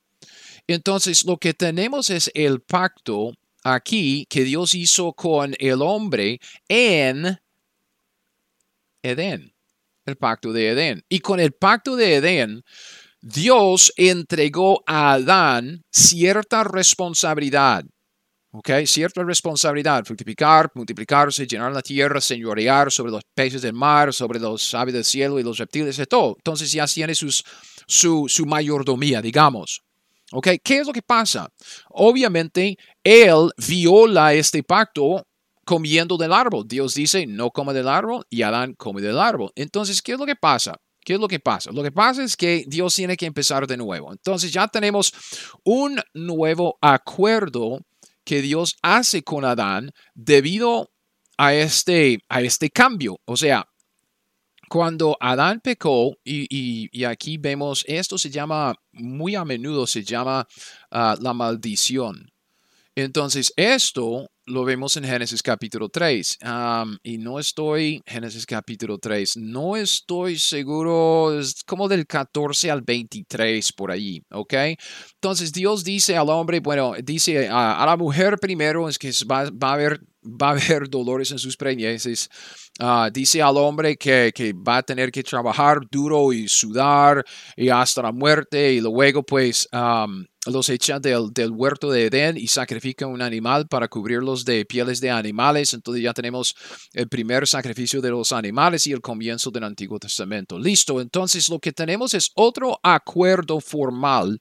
[0.67, 3.33] Entonces, lo que tenemos es el pacto
[3.65, 7.39] aquí que Dios hizo con el hombre en
[9.03, 9.53] Edén,
[10.07, 11.03] el pacto de Edén.
[11.09, 12.63] Y con el pacto de Edén,
[13.21, 17.85] Dios entregó a Adán cierta responsabilidad.
[18.53, 18.71] ¿Ok?
[18.87, 24.73] Cierta responsabilidad, fructificar, multiplicarse, llenar la tierra, señorear sobre los peces del mar, sobre los
[24.75, 26.37] aves del cielo y los reptiles de todo.
[26.39, 27.43] Entonces ya tiene sus,
[27.89, 29.83] su, su mayordomía, digamos.
[30.33, 30.49] ¿Ok?
[30.63, 31.49] ¿Qué es lo que pasa?
[31.91, 35.27] Obviamente, él viola este pacto
[35.65, 36.67] comiendo del árbol.
[36.67, 39.51] Dios dice, no come del árbol y Adán come del árbol.
[39.55, 40.77] Entonces, ¿qué es lo que pasa?
[41.05, 41.71] ¿Qué es lo que pasa?
[41.71, 44.11] Lo que pasa es que Dios tiene que empezar de nuevo.
[44.11, 45.13] Entonces ya tenemos
[45.63, 47.81] un nuevo acuerdo
[48.25, 50.91] que Dios hace con Adán debido
[51.37, 53.21] a este, a este cambio.
[53.27, 53.67] O sea,
[54.75, 60.49] cuando Adán pecó, y, aquí vemos, esto se llama, muy a menudo se llama
[60.91, 62.29] ah, la maldición.
[62.97, 66.39] Entonces, esto lo vemos en Génesis capítulo 3.
[67.05, 73.73] y no estoy, Génesis capítulo 3, no estoy seguro, es como del 14 al 23
[73.75, 74.55] por allí, ¿ok?
[75.15, 79.71] Entonces Dios dice al hombre, bueno, dice a, la mujer primero, es que va, va,
[79.71, 82.29] a haber, va a haber dolores en sus preñeces.
[82.81, 87.25] Ah, dice al hombre que, que, va a tener que trabajar duro y sudar
[87.57, 89.69] y hasta la muerte y luego pues
[90.47, 95.01] los echa del, del, huerto de Edén y sacrifica un animal para cubrirlos de pieles
[95.01, 95.73] de animales.
[95.73, 96.55] Entonces ya tenemos
[96.93, 100.59] el primer sacrificio de los animales y el comienzo del Antiguo Testamento.
[100.59, 104.41] Listo, entonces lo que tenemos es otro acuerdo formal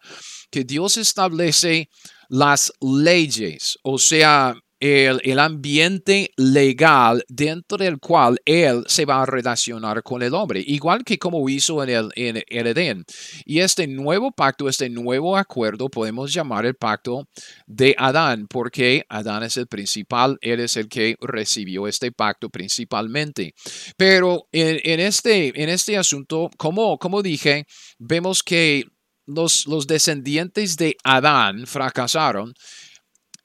[0.49, 1.89] que Dios establece
[2.29, 10.03] las leyes, o sea, el, ambiente legal dentro del cual él se va a relacionar
[10.03, 13.05] con el hombre, igual que como hizo en el, en el Edén.
[13.45, 17.29] Y este nuevo pacto, este nuevo acuerdo, podemos llamar el pacto
[17.65, 23.53] de Adán, porque Adán es el principal, él es el que recibió este pacto principalmente.
[23.95, 27.65] Pero en, este, en este asunto, como, como dije,
[27.99, 28.83] vemos que
[29.25, 32.53] los, los descendientes de Adán fracasaron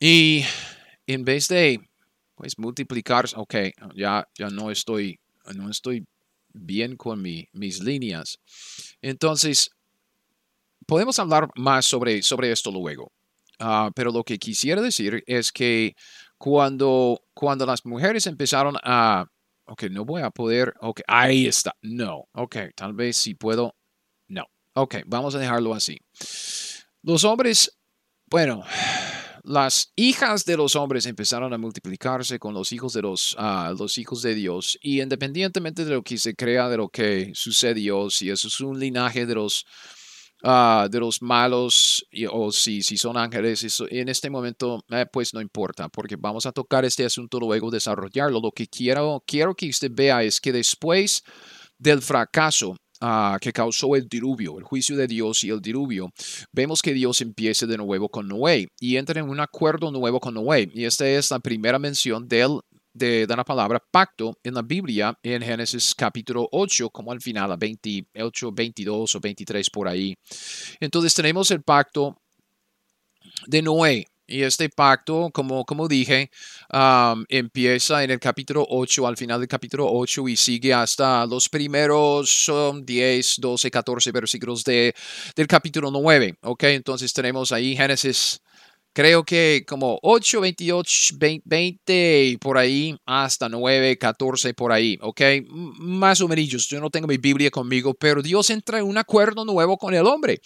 [0.00, 0.44] y
[1.08, 1.80] en vez de
[2.36, 3.54] pues multiplicar, ok,
[3.96, 5.18] ya, ya no estoy,
[5.56, 6.06] no estoy
[6.52, 8.38] bien con mi, mis líneas.
[9.02, 9.70] Entonces,
[10.86, 13.10] podemos hablar más sobre, sobre esto luego.
[13.58, 15.94] Ah, pero lo que quisiera decir es que
[16.36, 19.26] cuando, cuando las mujeres empezaron a,
[19.70, 20.72] Ok, no voy a poder.
[20.80, 21.74] Ok, ahí está.
[21.82, 22.26] No.
[22.32, 23.76] Ok, tal vez si puedo.
[24.26, 24.46] No.
[24.72, 25.98] Ok, vamos a dejarlo así.
[27.02, 27.78] Los hombres,
[28.30, 28.64] bueno,
[29.48, 33.96] las hijas de los hombres empezaron a multiplicarse con los hijos de los, ah, los
[33.96, 34.78] hijos de Dios.
[34.82, 38.78] Y independientemente de lo que se crea, de lo que sucedió, si eso es un
[38.78, 39.64] linaje de los,
[40.44, 45.32] ah, de los malos o si, si son ángeles, eso, en este momento eh, pues
[45.32, 48.40] no importa, porque vamos a tocar este asunto luego, desarrollarlo.
[48.40, 51.22] Lo que quiero, quiero que usted vea es que después
[51.78, 56.10] del fracaso Ah, que causó el diluvio, el juicio de Dios y el diluvio,
[56.52, 60.34] vemos que Dios empieza de nuevo con Noé y entra en un acuerdo nuevo con
[60.34, 60.68] Noé.
[60.74, 62.58] Y esta es la primera mención del,
[62.92, 67.56] de, la palabra pacto en la Biblia en Génesis capítulo 8, como al final, a
[67.56, 70.16] 28, 22 o 23 por ahí.
[70.80, 72.20] Entonces tenemos el pacto
[73.46, 74.06] de Noé.
[74.28, 76.30] Y este pacto, como, como dije,
[77.30, 82.50] empieza en el capítulo 8, al final del capítulo 8 y sigue hasta los primeros
[82.84, 84.94] 10, 12, 14 versículos de,
[85.34, 86.36] del capítulo 9.
[86.42, 86.64] ¿Ok?
[86.64, 88.42] Entonces tenemos ahí Génesis
[88.98, 91.14] creo que como 8, 28,
[91.44, 95.20] 20, por ahí, hasta 9, 14 por ahí, ¿ok?
[95.78, 99.44] Más o menos, yo no tengo mi Biblia conmigo, pero Dios entra en un acuerdo
[99.44, 100.40] nuevo con el hombre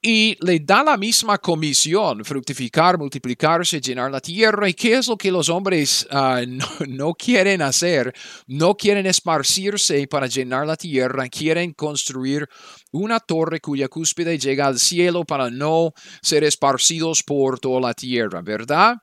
[0.00, 4.68] y le da la misma comisión, fructificar, multiplicarse, llenar la tierra.
[4.68, 8.14] ¿Y qué es lo que los hombres uh, no, no quieren hacer?
[8.46, 12.48] No quieren esparcirse para llenar la tierra, quieren construir
[12.92, 18.40] una torre cuya cúspide llega al cielo para no ser esparcidos por toda la tierra,
[18.40, 18.96] ¿verdad?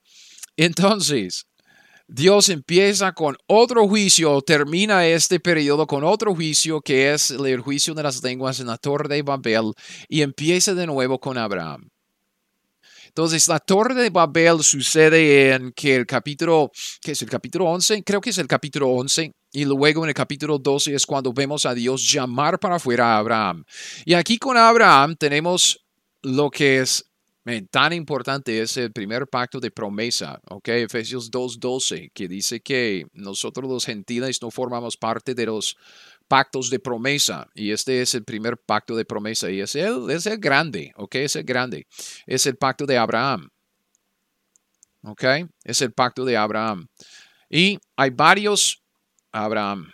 [0.56, 1.46] Entonces,
[2.08, 7.96] Dios empieza con otro juicio, termina este periodo con otro juicio que es el juicio
[7.96, 9.74] de las lenguas en la torre de Babel
[10.08, 11.90] y empieza de nuevo con Abraham.
[13.08, 16.70] Entonces, la torre de Babel sucede en que el capítulo,
[17.02, 18.04] ¿qué es el capítulo 11?
[18.04, 19.32] Creo que es el capítulo 11.
[19.54, 23.20] Y luego en el capítulo 12 es cuando vemos a Dios llamar para afuera a
[23.20, 23.64] Abraham.
[24.04, 25.86] Y aquí con Abraham tenemos
[26.24, 27.06] lo que es
[27.70, 30.68] tan importante, es el primer pacto de promesa, ¿ok?
[30.70, 35.78] Efesios 2.12, que dice que nosotros los gentiles no formamos parte de los
[36.28, 37.48] pactos de promesa.
[37.54, 39.52] Y este es el primer pacto de promesa.
[39.52, 41.16] Y es el, es el grande, ¿ok?
[41.16, 41.86] Es el grande.
[42.26, 43.50] Es el pacto de Abraham.
[45.04, 45.24] ¿Ok?
[45.64, 46.88] Es el pacto de Abraham.
[47.48, 48.84] Y hay varios,
[49.32, 49.92] Abraham,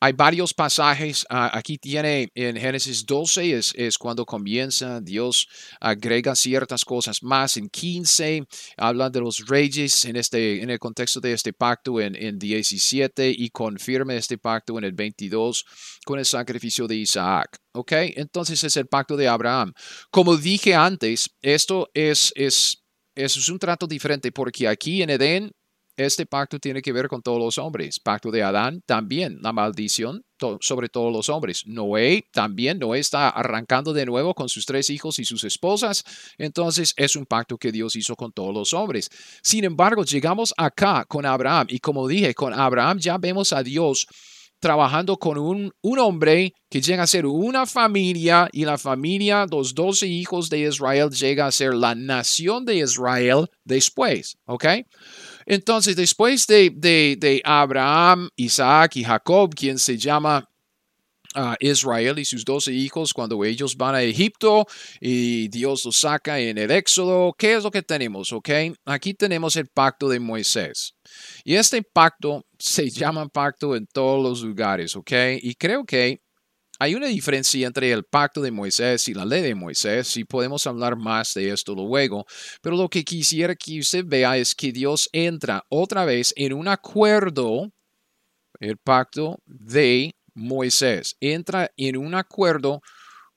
[0.00, 5.48] hay varios pasajes, ah, aquí tiene en Génesis 12, es, cuando comienza, Dios
[5.80, 7.56] agrega ciertas cosas más.
[7.56, 8.44] En 15
[8.76, 13.30] habla de los reyes en, este, en el contexto de este pacto en, en 17
[13.30, 15.64] y confirma este pacto en el 22
[16.04, 17.58] con el sacrificio de Isaac.
[17.72, 17.92] ¿Ok?
[17.92, 19.72] Entonces es el pacto de Abraham.
[20.10, 25.52] Como dije antes, esto es, es, es un trato diferente porque aquí en Edén
[25.96, 27.98] este pacto tiene que ver con todos los hombres.
[28.00, 30.24] Pacto de Adán también, la maldición
[30.60, 31.62] sobre todos los hombres.
[31.66, 36.04] Noé también, Noé está arrancando de nuevo con sus tres hijos y sus esposas.
[36.36, 39.08] Entonces es un pacto que Dios hizo con todos los hombres.
[39.42, 44.06] Sin embargo, llegamos acá con Abraham y como dije, con Abraham ya vemos a Dios
[44.58, 49.74] trabajando con un, un, hombre que llega a ser una familia y la familia, los
[49.74, 54.64] doce hijos de Israel, llega a ser la nación de Israel después, ¿ok?
[55.46, 60.44] Entonces, después de, Abraham, Isaac y Jacob, quien se llama
[61.36, 64.66] uh, Israel y sus doce hijos, cuando ellos van a Egipto
[65.00, 68.32] y Dios los saca en el Éxodo, ¿qué es lo que tenemos?
[68.32, 68.50] Ok,
[68.84, 70.94] aquí tenemos el pacto de Moisés.
[71.44, 75.12] Y este pacto se llama pacto en todos los lugares, ¿ok?
[75.40, 76.20] Y creo que
[76.78, 80.66] hay una diferencia entre el pacto de Moisés y la ley de Moisés, y podemos
[80.66, 82.26] hablar más de esto luego,
[82.60, 86.68] pero lo que quisiera que usted vea es que Dios entra otra vez en un
[86.68, 87.70] acuerdo,
[88.60, 92.80] el pacto de Moisés, entra en un acuerdo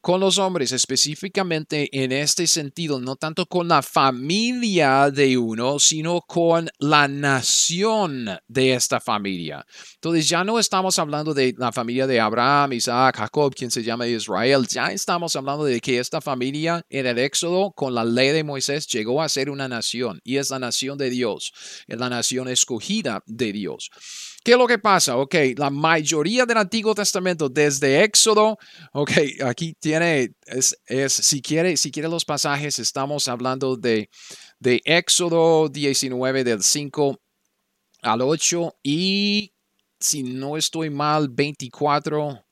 [0.02, 6.22] con los hombres, específicamente en este sentido, no tanto con la familia de uno, sino
[6.22, 9.66] con la nación de esta familia.
[9.96, 14.08] Entonces ya no estamos hablando de la familia de Abraham, Isaac, Jacob, quien se llama
[14.08, 18.44] Israel, ya estamos hablando de que esta familia en el Éxodo, con la ley de
[18.44, 21.54] Moisés, llegó a ser una nación y es la nación de Dios,
[21.88, 23.90] es la nación escogida de Dios.
[24.44, 25.18] ¿Qué es lo que pasa?
[25.18, 28.58] Ok, la mayoría del Antiguo Testamento, desde Éxodo,
[28.94, 29.12] ok,
[29.46, 34.10] aquí tiene, es, es si, quiere, si quiere los pasajes, estamos hablando de,
[34.60, 37.20] de Éxodo 19, del 5
[38.02, 39.54] al 8, y
[40.00, 42.46] si no estoy mal, 24.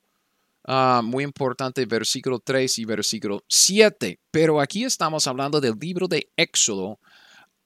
[0.69, 4.19] Ah, muy importante, versículo 3 y versículo 7.
[4.29, 6.99] Pero aquí estamos hablando del libro de Éxodo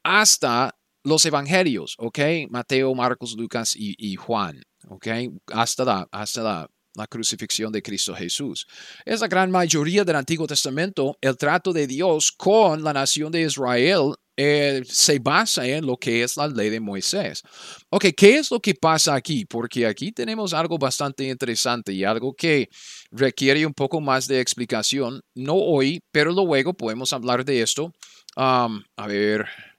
[0.04, 2.20] hasta los evangelios, ¿ok?
[2.50, 4.62] Mateo, Marcos, Lucas y, Juan.
[4.90, 5.08] ¿ok?
[5.54, 6.70] Hasta la, hasta la,
[7.10, 8.68] crucifixión de Cristo Jesús.
[9.06, 13.42] Es la gran mayoría del Antiguo Testamento, el trato de Dios con la nación de
[13.42, 17.44] Israel eh, se basa en lo que es la ley de Moisés.
[17.90, 19.46] Ok, ¿qué es lo que pasa aquí?
[19.46, 22.68] Porque aquí tenemos algo bastante interesante y algo que
[23.12, 27.94] requiere un poco más de explicación, no hoy, pero luego podemos hablar de esto.
[28.36, 29.71] Um, a ver.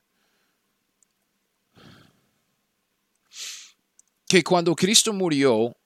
[4.32, 5.76] Que cuando Cristo murió,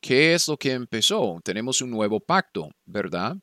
[0.00, 1.38] ¿qué es lo que empezó?
[1.44, 3.36] Tenemos un nuevo pacto, ¿verdad?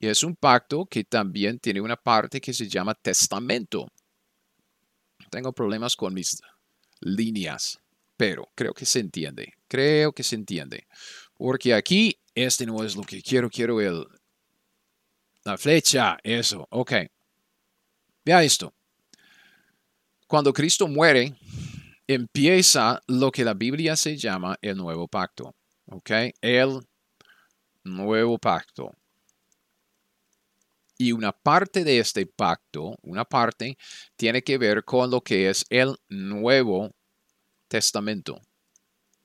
[0.00, 3.86] Y es un pacto que también tiene una parte que se llama testamento.
[5.30, 6.42] Tengo problemas con mis
[7.02, 7.78] líneas,
[8.16, 9.54] pero creo que se entiende.
[9.68, 10.88] Creo que se entiende.
[11.34, 13.48] Porque aquí, este no es lo que quiero.
[13.48, 14.08] Quiero el,
[15.44, 16.18] la flecha.
[16.24, 16.66] Eso.
[16.70, 16.94] Ok.
[18.24, 18.74] Vea esto.
[20.26, 21.36] Cuando Cristo muere,
[22.06, 25.54] empieza lo que la Biblia se llama el nuevo pacto.
[25.86, 26.10] ¿Ok?
[26.40, 26.80] El
[27.84, 28.92] nuevo pacto.
[30.96, 33.76] Y una parte de este pacto, una parte,
[34.16, 36.94] tiene que ver con lo que es el Nuevo
[37.68, 38.40] Testamento.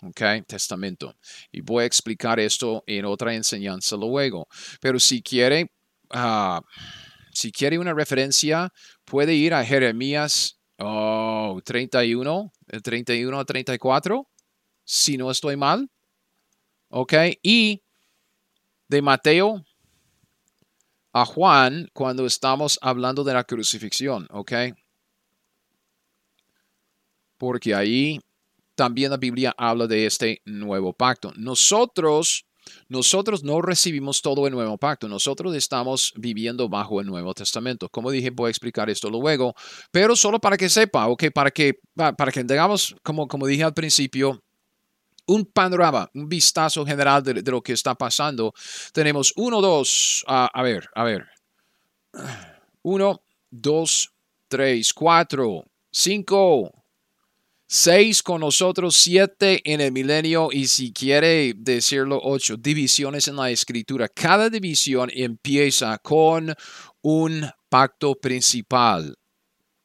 [0.02, 0.22] ¿Ok?
[0.48, 1.16] Testamento.
[1.52, 4.48] Y voy a explicar esto en otra enseñanza luego.
[4.82, 5.72] Pero si quiere,
[6.10, 6.62] ah,
[7.32, 8.74] si quiere una referencia,
[9.06, 14.28] puede ir a Jeremías 31, el 31 a 34,
[14.84, 15.90] si no estoy mal.
[16.90, 17.14] ¿Ok?
[17.44, 17.84] Y
[18.88, 19.64] de Mateo
[21.14, 24.52] a Juan cuando estamos hablando de la crucifixión, ¿ok?
[27.38, 28.20] Porque ahí
[28.76, 31.34] también la Biblia habla de este nuevo pacto.
[31.36, 32.46] Nosotros,
[32.90, 35.08] nosotros no recibimos todo el nuevo pacto.
[35.08, 37.88] Nosotros estamos viviendo bajo el Nuevo Testamento.
[37.90, 39.54] Como dije, voy a explicar esto luego,
[39.92, 41.26] pero solo para que sepa, ¿ok?
[41.34, 44.44] Para que, para que tengamos, como, como dije al principio,
[45.28, 48.54] un panorama, un vistazo general de, lo que está pasando.
[48.92, 51.28] Tenemos uno, dos, a ver, a ver.
[52.82, 53.22] Uno,
[53.52, 54.12] dos,
[54.48, 56.79] tres, cuatro, cinco,
[57.72, 63.52] seis con nosotros, siete en el milenio y si quiere decirlo, ocho divisiones en la
[63.52, 64.10] escritura.
[64.10, 66.56] Cada división empieza con
[67.02, 69.16] un pacto principal.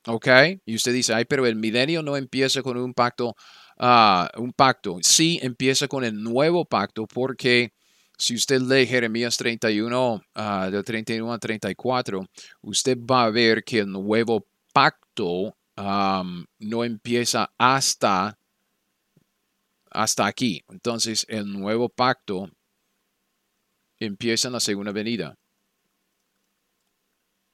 [0.07, 0.29] ¿Ok?
[0.67, 3.37] Y usted dice, ay, pero el milenio no empieza con un pacto
[3.77, 4.99] Ah, un pacto.
[5.03, 7.73] Sí empieza con el nuevo pacto porque
[8.17, 12.25] si usted lee Jeremías 31, uh, del 31 a 34,
[12.63, 18.39] usted va a ver que el nuevo pacto no empieza hasta,
[19.91, 20.63] hasta aquí.
[20.69, 22.51] Entonces, el nuevo pacto
[23.99, 25.37] empieza en la segunda venida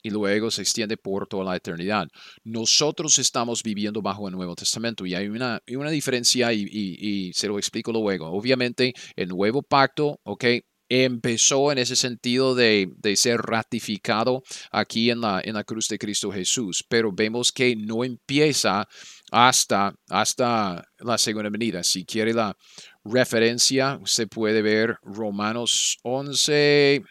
[0.03, 2.09] y luego se extiende por toda la eternidad.
[2.45, 7.59] Nosotros estamos viviendo bajo el Nuevo Testamento y hay una, una diferencia y, se lo
[7.59, 8.27] explico luego.
[8.27, 10.45] Obviamente, el nuevo pacto, ¿ok?
[10.91, 16.33] Empezó en ese sentido de, ser ratificado aquí en la, en la cruz de Cristo
[16.33, 18.87] Jesús, pero vemos que no empieza
[19.31, 21.85] hasta, hasta la segunda venida.
[21.85, 22.57] Si quiere la
[23.05, 27.03] referencia, usted puede ver Romanos 11,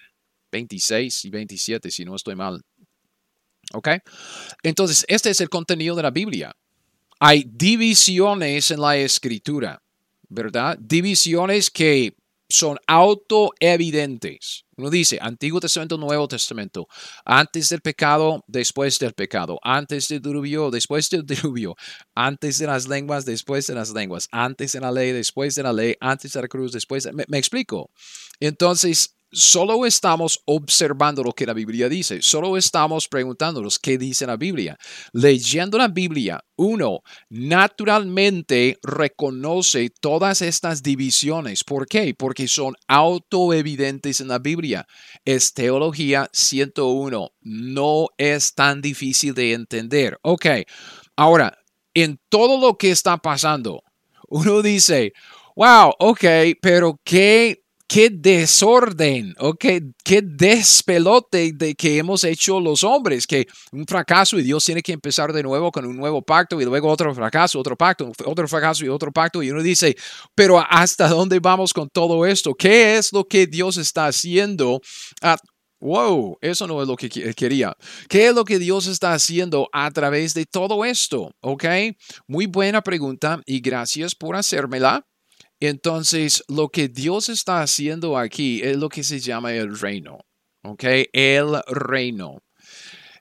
[0.52, 2.62] 26 y 27, si no estoy mal.
[3.74, 3.88] ¿Ok?
[4.62, 6.54] Entonces, este es el contenido de la Biblia.
[7.20, 9.82] Hay divisiones en la escritura,
[10.28, 10.78] ¿verdad?
[10.80, 12.14] Divisiones que
[12.50, 14.66] son autoevidentes.
[14.76, 16.88] Uno dice Antiguo Testamento, Nuevo Testamento,
[17.24, 21.76] antes del pecado, después del pecado, antes del diluvio, después del diluvio,
[22.16, 25.74] antes de las lenguas, después de las lenguas, antes de la ley, después de la
[25.74, 27.14] ley, antes de la cruz, después de...
[27.14, 27.92] me explico.
[28.40, 34.38] Entonces, solo estamos observando lo que la Biblia dice, solo estamos preguntándonos qué dice la
[34.38, 34.78] Biblia.
[35.14, 41.64] Leyendo la Biblia, uno naturalmente reconoce todas estas divisiones.
[41.64, 42.14] ¿Por qué?
[42.14, 44.88] Porque son autoevidentes en la Biblia.
[45.26, 47.32] Es teología 101.
[47.42, 50.18] No es tan difícil de entender.
[50.22, 50.46] Ok,
[51.16, 51.58] ahora,
[51.94, 53.84] en todo lo que está pasando,
[54.28, 55.14] uno dice,
[55.56, 56.24] wow, ok,
[56.62, 63.86] pero ¿qué qué desorden o qué, despelote de que hemos hecho los hombres, que un
[63.88, 67.14] fracaso y Dios tiene que empezar de nuevo con un nuevo pacto y luego otro
[67.16, 69.42] fracaso, otro pacto, otro fracaso y otro pacto.
[69.42, 69.98] Y uno dice,
[70.36, 72.54] pero ¿hasta dónde vamos con todo esto?
[72.54, 74.82] ¿Qué es lo que Dios está haciendo?
[75.24, 75.38] Ah,
[75.80, 77.74] wow, eso no es lo que quería.
[78.08, 81.32] ¿Qué es lo que Dios está haciendo a través de todo esto?
[81.42, 81.66] ¿Ok?
[82.28, 85.08] Muy buena pregunta y gracias por hacérmela.
[85.60, 90.20] Entonces, lo que Dios está haciendo aquí es lo que se llama el reino.
[90.64, 90.84] ¿Ok?
[91.14, 92.42] El reino.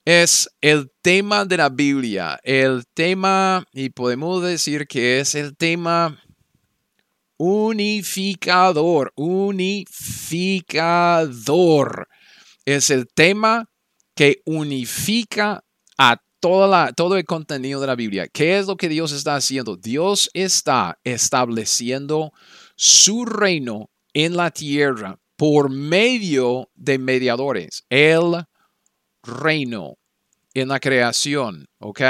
[0.05, 6.23] Es el tema de la Biblia, el tema, y podemos decir que es el tema
[7.37, 10.09] unificador, unificador.
[12.65, 13.69] Es el tema
[14.15, 15.63] que unifica
[15.99, 18.29] a todo el contenido de la Biblia.
[18.29, 19.77] ¿Qué es lo que Dios está haciendo?
[19.77, 22.33] Dios está estableciendo
[22.77, 27.85] su reino en la tierra por medio de mediadores.
[27.89, 28.45] El
[29.23, 29.97] reino
[30.55, 32.01] en la creación, ¿ok?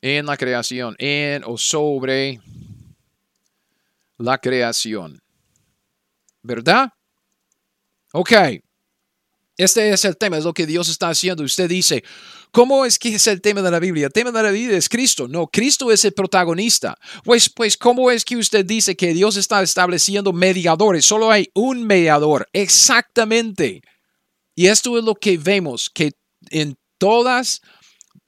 [0.00, 2.40] En la creación, en o sobre
[4.18, 5.20] la creación.
[6.42, 6.90] ¿Verdad?
[8.12, 8.32] Ok.
[9.56, 11.42] Este es el tema, es lo que Dios está haciendo.
[11.42, 12.04] Usted dice,
[12.54, 14.06] ¿cómo es que es el tema de la Biblia?
[14.06, 15.26] El tema de la Biblia es Cristo.
[15.26, 16.96] No, Cristo es el protagonista.
[17.24, 21.04] Pues, pues, ¿cómo es que usted dice que Dios está estableciendo mediadores?
[21.04, 22.48] Solo hay un mediador.
[22.52, 23.82] Exactamente.
[24.54, 26.12] Y esto es lo que vemos, que
[26.50, 27.60] en todas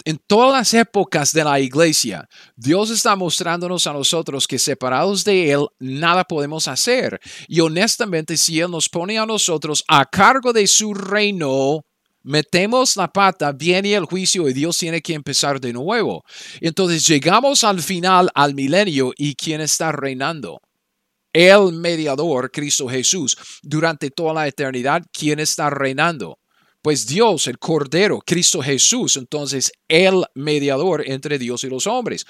[0.04, 5.50] en todas las épocas de la iglesia, Dios está mostrándonos a nosotros que separados de
[5.50, 7.20] Él nada podemos hacer.
[7.48, 11.82] Y honestamente, si Él nos pone a nosotros a cargo de su reino,
[12.26, 16.24] metemos la pata, viene el juicio y Dios tiene que empezar de nuevo.
[16.60, 20.60] Entonces llegamos al final, al milenio, y ¿quién está reinando?
[21.32, 23.36] El mediador, Cristo Jesús.
[23.62, 26.38] Durante toda la eternidad, ¿quién está reinando?
[26.86, 32.24] pues Dios, el Cordero, Cristo Jesús, entonces el mediador entre Dios y los hombres.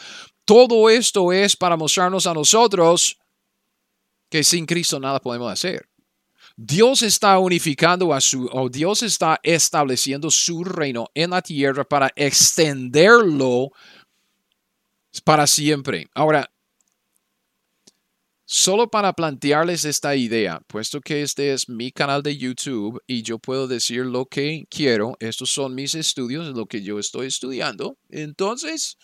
[0.46, 3.18] Todo esto es para mostrarnos a nosotros
[4.30, 5.86] que sin Cristo nada podemos hacer.
[6.56, 12.10] Dios está unificando a su, o Dios está estableciendo su reino en la tierra para
[12.16, 13.70] extenderlo
[15.24, 16.08] para siempre.
[16.14, 16.50] Ahora,
[18.48, 23.40] Solo para plantearles esta idea, puesto que este es mi canal de YouTube y yo
[23.40, 28.98] puedo decir lo que quiero, estos son mis estudios, lo que yo estoy estudiando, entonces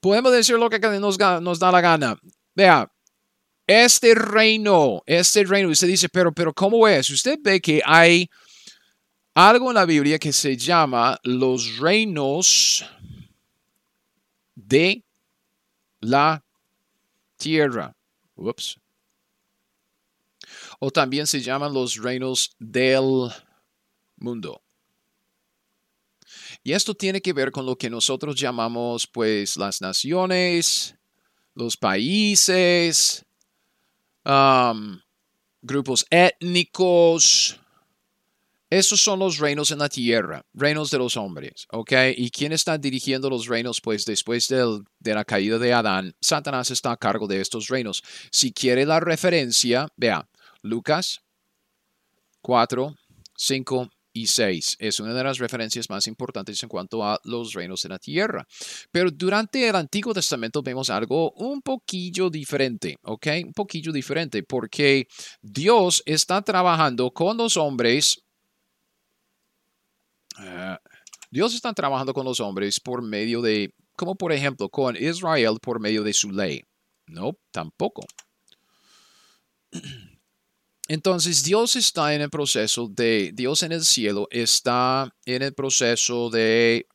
[0.00, 2.18] podemos decir lo que nos, nos da la gana.
[2.56, 2.90] Vea,
[3.70, 7.08] este reino, este reino, usted dice, pero, pero ¿cómo es?
[7.08, 8.28] Usted ve que hay
[9.32, 12.84] algo en la Biblia que se llama los reinos
[14.56, 15.04] de
[16.00, 16.44] la
[17.36, 17.94] tierra.
[20.80, 23.30] O también se llaman los reinos del
[24.16, 24.60] mundo.
[26.64, 30.96] Y esto tiene que ver con lo que nosotros llamamos pues las naciones,
[31.54, 33.24] los países,
[35.62, 37.60] grupos étnicos.
[38.72, 41.92] Esos son los reinos en la tierra, reinos de los hombres, ¿ok?
[42.16, 43.80] ¿Y quién está dirigiendo los reinos?
[43.80, 48.00] Pues después de la caída de Adán, Satanás está a cargo de estos reinos.
[48.30, 50.28] Si quiere la referencia, vea,
[50.62, 51.20] Lucas
[52.42, 52.94] 4,
[53.36, 57.82] 5 y 6 es una de las referencias más importantes en cuanto a los reinos
[57.82, 58.46] de la tierra.
[58.90, 63.26] Pero durante el Antiguo Testamento vemos algo un poquillo diferente, ¿ok?
[63.46, 65.06] Un poquillo diferente porque
[65.42, 68.22] Dios está trabajando con los hombres.
[70.38, 70.76] Eh,
[71.30, 75.80] Dios está trabajando con los hombres por medio de, como por ejemplo, con Israel por
[75.80, 76.62] medio de su ley.
[77.06, 78.02] No, tampoco.
[80.90, 86.30] Entonces Dios está en el proceso de, Dios en el cielo está en el proceso
[86.30, 86.88] de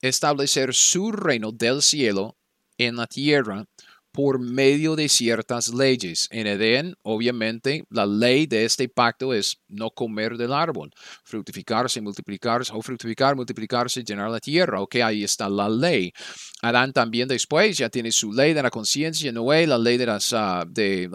[0.00, 2.36] establecer su reino del cielo
[2.76, 3.66] en la tierra
[4.10, 6.26] por medio de ciertas leyes.
[6.32, 10.90] En Edén, obviamente, la ley de este pacto es no comer del árbol,
[11.22, 14.80] fructificarse, multiplicarse, o fructificar, multiplicarse, llenar la tierra.
[14.80, 16.12] Ok, ahí está la ley.
[16.62, 20.32] Adán también después ya tiene su ley de la conciencia, Noé, la ley de las,
[20.32, 21.08] uh, de,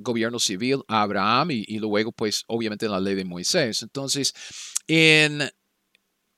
[0.00, 3.82] gobierno civil Abraham y, luego pues obviamente la ley de Moisés.
[3.82, 4.34] Entonces,
[4.88, 5.42] en,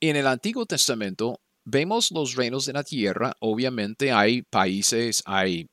[0.01, 5.69] en el Antiguo Testamento vemos los reinos de la tierra, obviamente hay países, hay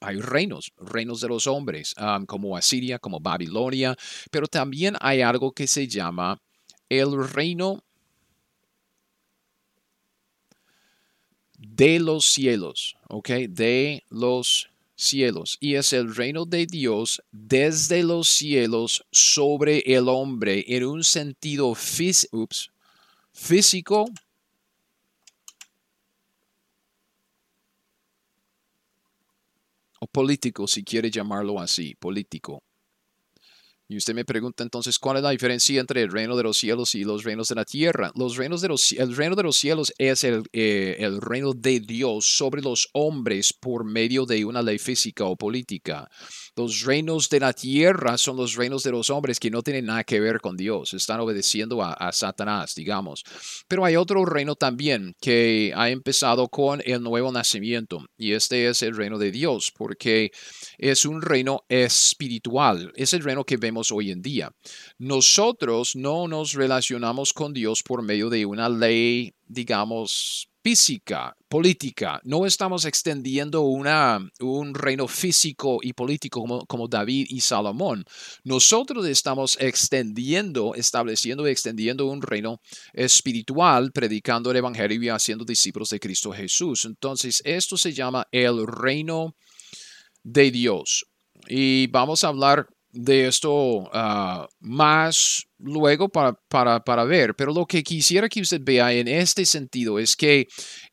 [0.00, 3.96] hay reinos, reinos de los hombres, um, como Asiria, como Babilonia,
[4.32, 6.40] pero también hay algo que se llama
[6.88, 7.84] el reino
[11.56, 13.28] de los cielos, ¿ok?
[13.48, 14.71] De los
[15.02, 21.04] cielos y es el reino de Dios desde los cielos sobre el hombre en un
[21.04, 22.48] sentido físico
[30.00, 32.62] o político, si quiere llamarlo así, político.
[33.92, 36.94] Y usted me pregunta entonces, ¿cuál es la diferencia entre el reino de los cielos
[36.94, 38.10] y los reinos de la tierra?
[38.14, 41.78] Los reinos de los, el reino de los cielos es el, eh, el reino de
[41.80, 46.08] Dios sobre los hombres por medio de una ley física o política.
[46.56, 50.04] Los reinos de la tierra son los reinos de los hombres que no tienen nada
[50.04, 53.24] que ver con Dios, están obedeciendo a, a, Satanás, digamos.
[53.68, 58.80] Pero hay otro reino también que ha empezado con el nuevo nacimiento y este es
[58.80, 60.30] el reino de Dios porque
[60.78, 64.52] es un reino espiritual, es el reino que vemos hoy en día.
[64.98, 72.20] Nosotros no nos relacionamos con Dios por medio de una ley, digamos, física, política.
[72.24, 78.04] No estamos extendiendo una, un reino físico y político como, como, David y Salomón.
[78.44, 82.60] Nosotros estamos extendiendo, estableciendo y extendiendo un reino
[82.92, 86.84] espiritual, predicando el Evangelio y haciendo discípulos de Cristo Jesús.
[86.84, 89.34] Entonces, esto se llama el reino
[90.22, 91.04] de Dios.
[91.48, 97.64] Y vamos a hablar de esto uh, más luego para, para, para, ver, pero lo
[97.64, 100.46] que quisiera que usted vea en este sentido es que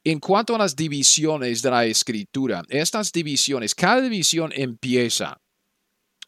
[0.04, 5.38] en cuanto a las divisiones de la escritura, estas divisiones, cada división empieza,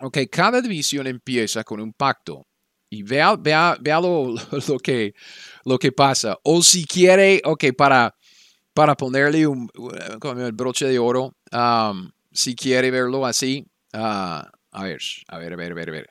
[0.01, 2.45] ok, cada división empieza con un pacto.
[2.93, 4.35] Y vea, vea, vea lo,
[4.67, 5.13] lo, que,
[5.63, 6.37] lo que pasa.
[6.43, 8.13] O si quiere, ok, para,
[8.73, 9.69] para ponerle un,
[10.53, 11.33] broche de oro,
[12.31, 16.09] si quiere verlo así, uh, a ver, a ver, a ver, a ver, a ver.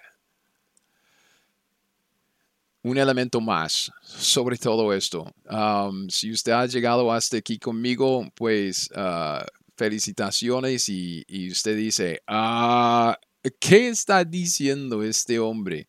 [2.82, 5.30] Un elemento más sobre todo esto.
[5.50, 9.44] Um, si usted ha llegado hasta aquí conmigo, pues uh,
[9.76, 13.18] felicitaciones y, y, usted dice, ah,
[13.58, 15.88] ¿qué está diciendo este hombre?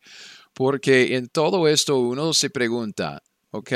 [0.54, 3.72] Porque en todo esto uno se pregunta, ¿ok?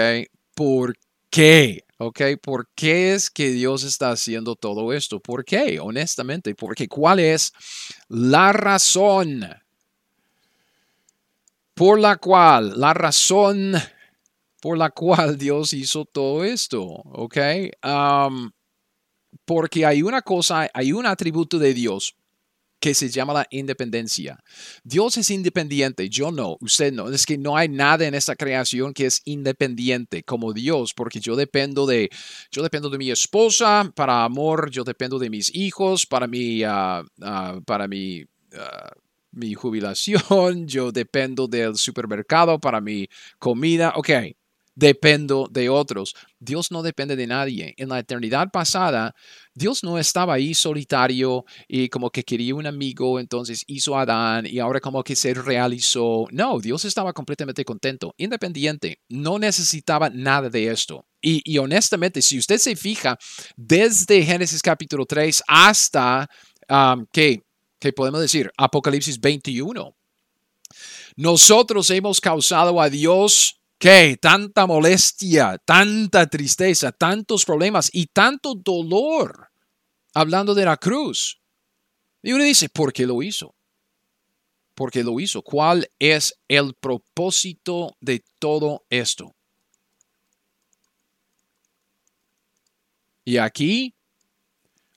[0.54, 0.96] ¿Por
[1.30, 1.84] qué?
[1.98, 2.20] ¿Ok?
[2.42, 5.20] ¿Por qué es que Dios está haciendo todo esto?
[5.20, 5.80] ¿Por qué?
[5.80, 7.52] Honestamente, porque ¿cuál es
[8.08, 9.44] la razón
[11.74, 13.74] por la cual, la razón
[14.60, 16.82] por la cual Dios hizo todo esto?
[16.84, 17.38] ¿Ok?
[19.44, 22.14] Porque hay una cosa, hay un atributo de Dios
[22.80, 24.38] que se llama la independencia.
[24.84, 27.08] Dios es independiente, yo no, usted no.
[27.08, 31.36] Es que no hay nada en esta creación que es independiente como Dios, porque yo
[31.36, 32.10] dependo de,
[32.50, 37.02] yo dependo de mi esposa para amor, yo dependo de mis hijos para mi, uh,
[37.20, 39.00] uh, para mi, uh,
[39.32, 40.22] mi jubilación,
[40.66, 43.08] yo dependo del supermercado para mi
[43.38, 43.92] comida.
[43.96, 44.10] Ok,
[44.76, 46.14] dependo de otros.
[46.38, 47.74] Dios no depende de nadie.
[47.78, 49.14] En la eternidad pasada,
[49.54, 54.46] Dios no estaba ahí solitario y como que quería un amigo, entonces hizo a Adán
[54.46, 56.26] y ahora como que se realizó.
[56.30, 61.04] No, Dios estaba completamente contento, independiente, no necesitaba nada de esto.
[61.28, 63.18] Y, honestamente, si usted se fija,
[63.56, 66.28] desde Génesis capítulo 3 hasta,
[66.68, 67.42] um, ¿qué?
[67.80, 68.52] ¿qué podemos decir?
[68.56, 69.96] Apocalipsis 21.
[71.16, 74.16] Nosotros hemos causado a Dios ¿Qué?
[74.20, 79.50] Tanta molestia, tanta tristeza, tantos problemas y tanto dolor
[80.14, 81.40] hablando de la cruz.
[82.22, 83.54] Y uno dice, ¿por qué lo hizo?
[84.74, 85.42] ¿Por qué lo hizo?
[85.42, 89.34] ¿Cuál es el propósito de todo esto?
[93.24, 93.94] Y aquí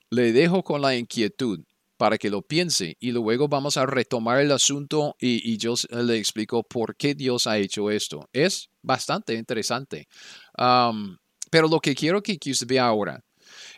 [0.09, 1.65] le dejo con la inquietud
[1.99, 6.63] para que lo piense y luego vamos a retomar el asunto y, yo le explico
[6.63, 8.29] por qué Dios ha hecho esto.
[8.31, 10.07] Es bastante interesante.
[10.55, 13.21] pero lo que quiero que, usted vea ahora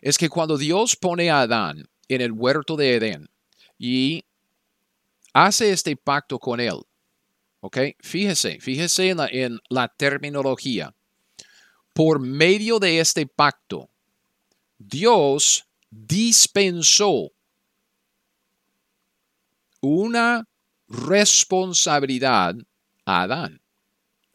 [0.03, 3.28] es que cuando Dios pone a Adán en el huerto de Edén
[3.80, 4.24] y
[5.34, 6.80] hace este pacto con él,
[7.61, 7.78] ¿ok?
[8.01, 10.93] Fíjese, fíjese en la terminología.
[11.91, 13.89] Por medio de este pacto,
[14.78, 17.32] Dios dispensó
[19.82, 20.47] una
[20.88, 22.55] responsabilidad
[23.05, 23.61] a Adán.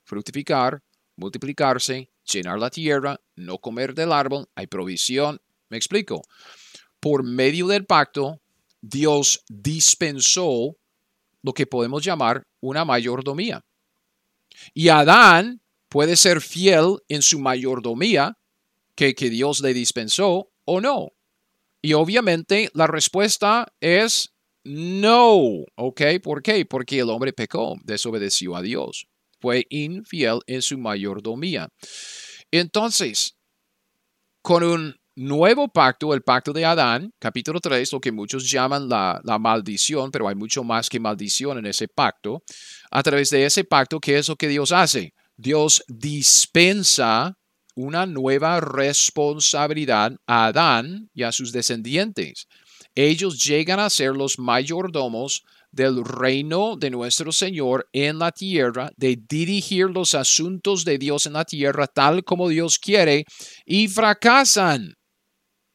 [0.05, 0.83] Fructificar,
[1.17, 5.41] multiplicarse, llenar la tierra, no comer del árbol, hay provisión.
[5.69, 6.23] Me explico.
[7.01, 8.41] Por medio del pacto,
[8.81, 10.77] Dios dispensó
[11.43, 13.65] lo que podemos llamar una mayordomía.
[14.75, 18.37] Y Adán puede ser fiel en su mayordomía
[18.95, 21.13] que, que Dios le dispensó o no.
[21.83, 24.33] Y obviamente la respuesta es
[24.67, 26.03] no, ¿ok?
[26.23, 26.67] ¿Por qué?
[26.67, 29.07] Porque el hombre pecó, desobedeció a Dios,
[29.41, 31.69] fue infiel en su mayordomía.
[32.51, 33.37] Entonces,
[34.43, 39.21] con un nuevo pacto, el pacto de Adán, capítulo 3, lo que muchos llaman la,
[39.23, 42.43] la, maldición, pero hay mucho más que maldición en ese pacto.
[42.91, 45.15] A través de ese pacto, ¿qué es lo que Dios hace?
[45.37, 47.39] Dios dispensa
[47.77, 52.49] una nueva responsabilidad a Adán y a sus descendientes
[52.97, 59.21] ellos llegan a ser los mayordomos del reino de nuestro Señor en la tierra, de
[59.29, 63.27] dirigir los asuntos de Dios en la tierra tal como Dios quiere
[63.67, 64.97] y fracasan.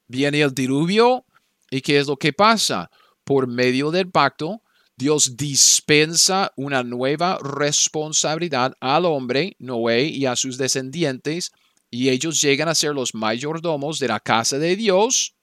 [0.07, 1.23] Viene el diluvio
[1.69, 2.89] y ¿qué es lo que pasa?
[3.23, 4.63] Por medio del pacto,
[4.97, 11.51] Dios dispensa una nueva responsabilidad al hombre, Noé y a sus descendientes,
[11.91, 15.35] y ellos llegan a ser los mayordomos de la casa de Dios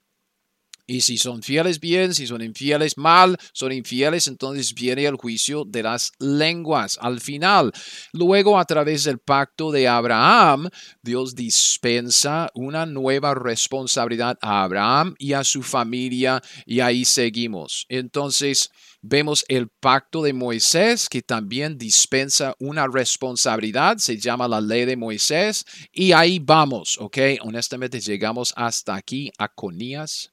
[0.88, 5.66] y si son fieles bien, si son infieles mal, son infieles, entonces viene el juicio
[5.66, 7.72] de las lenguas al final.
[8.14, 10.70] Luego, a través del pacto de Abraham,
[11.02, 17.84] Dios dispensa una nueva responsabilidad a Abraham y a su familia y ahí seguimos.
[17.90, 18.70] Entonces,
[19.02, 24.96] vemos el pacto de Moisés que también dispensa una responsabilidad, se llama la ley de
[24.96, 27.18] Moisés y ahí vamos, ¿ok?
[27.42, 30.32] Honestamente llegamos hasta aquí a Conías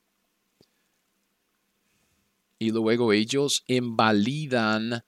[2.60, 5.04] y luego ellos invalidan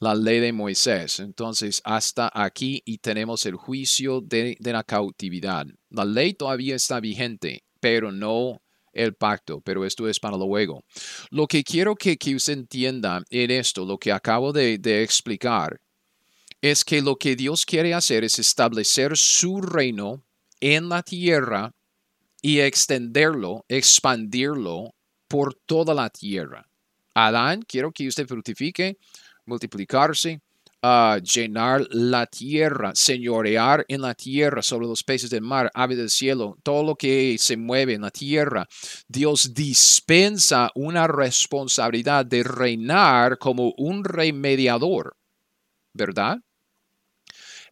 [0.00, 1.20] la ley de Moisés.
[1.20, 5.66] Entonces, hasta aquí y tenemos el juicio de, la cautividad.
[5.90, 8.60] La ley todavía está vigente, pero no
[8.92, 10.82] el pacto, pero esto es para luego.
[11.30, 15.80] Lo que quiero que, que usted entienda en esto, lo que acabo de, de explicar,
[16.60, 20.24] es que lo que Dios quiere hacer es establecer su reino
[20.60, 21.72] en la tierra
[22.42, 24.94] y extenderlo, expandirlo
[25.28, 26.66] por toda la tierra.
[27.14, 28.98] Adán, quiero que usted fructifique,
[29.44, 30.40] multiplicarse,
[30.82, 36.10] uh, llenar la tierra, señorear en la tierra sobre los peces del mar, aves del
[36.10, 38.66] cielo, todo lo que se mueve en la tierra.
[39.08, 45.16] Dios dispensa una responsabilidad de reinar como un rey mediador,
[45.92, 46.38] ¿verdad?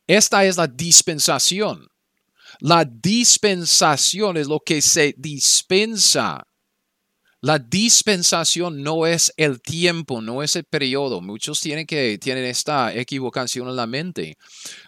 [0.06, 1.88] Esta es la dispensación.
[2.60, 6.46] La dispensación es lo que se dispensa
[7.46, 11.20] la dispensación no es el tiempo, no es el periodo.
[11.20, 14.36] Muchos tienen, tienen esta equivocación en la mente.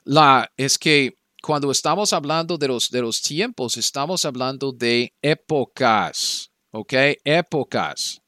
[0.02, 6.50] La, es que cuando estamos hablando de los, de los tiempos, estamos hablando de épocas,
[6.72, 6.94] ¿ok?
[7.22, 8.20] Épocas.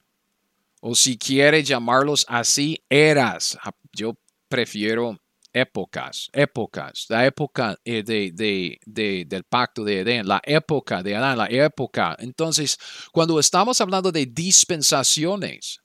[0.80, 3.58] O si quiere llamarlos así, eras.
[3.92, 4.14] Yo
[4.48, 5.18] prefiero
[5.52, 8.78] épocas, épocas, la época eh, de,
[9.26, 12.16] del pacto de Edén, la época de Adán, la época.
[12.18, 12.78] Entonces,
[13.12, 15.80] cuando estamos hablando de dispensaciones,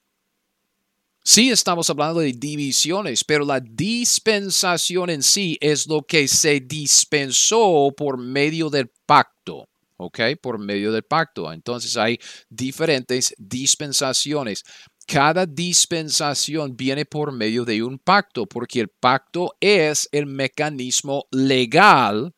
[1.23, 7.93] sí estamos hablando de divisiones, pero la dispensación en sí es lo que se dispensó
[7.95, 9.67] por medio del pacto.
[9.97, 10.19] ¿ok?
[10.41, 11.51] Por medio del pacto.
[11.51, 14.63] Entonces hay diferentes dispensaciones
[15.05, 22.33] cada dispensación viene por medio de un pacto, porque el pacto es el mecanismo legal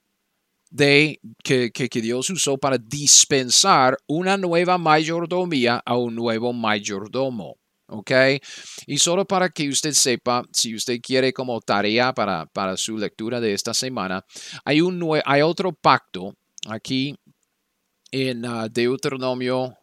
[0.69, 7.55] de, que, Dios usó para dispensar una nueva mayordomía a un nuevo mayordomo.
[7.87, 8.11] ¿ok?
[8.85, 13.39] Y solo para que usted sepa, si usted quiere como tarea para, para su lectura
[13.39, 14.25] de esta semana,
[14.65, 16.33] hay, un, hay otro pacto
[16.67, 17.15] aquí
[18.11, 19.76] en uh, Deuteronomio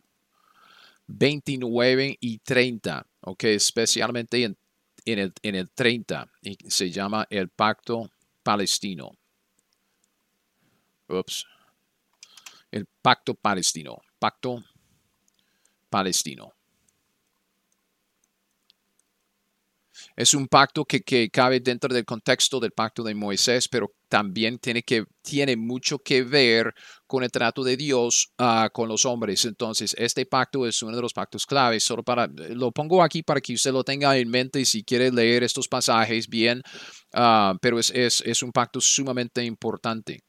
[1.06, 4.56] 29 y 30, ok, especialmente en,
[5.04, 8.10] el, en el 30, y se llama el pacto
[8.42, 9.12] palestino.
[11.08, 11.46] Ups.
[12.70, 13.98] El pacto palestino.
[14.18, 14.64] Pacto
[15.90, 16.52] palestino.
[20.16, 24.82] Es un pacto que, cabe dentro del contexto del pacto de Moisés, pero también tiene,
[24.82, 26.72] que, tiene mucho que ver
[27.06, 29.44] con el trato de Dios ah, con los hombres.
[29.44, 31.82] Entonces, este pacto es uno de los pactos claves.
[31.82, 35.42] Solo para, lo pongo aquí para que usted lo tenga en mente si quiere leer
[35.42, 36.62] estos pasajes bien,
[37.12, 40.20] ah, pero es, es un pacto sumamente importante.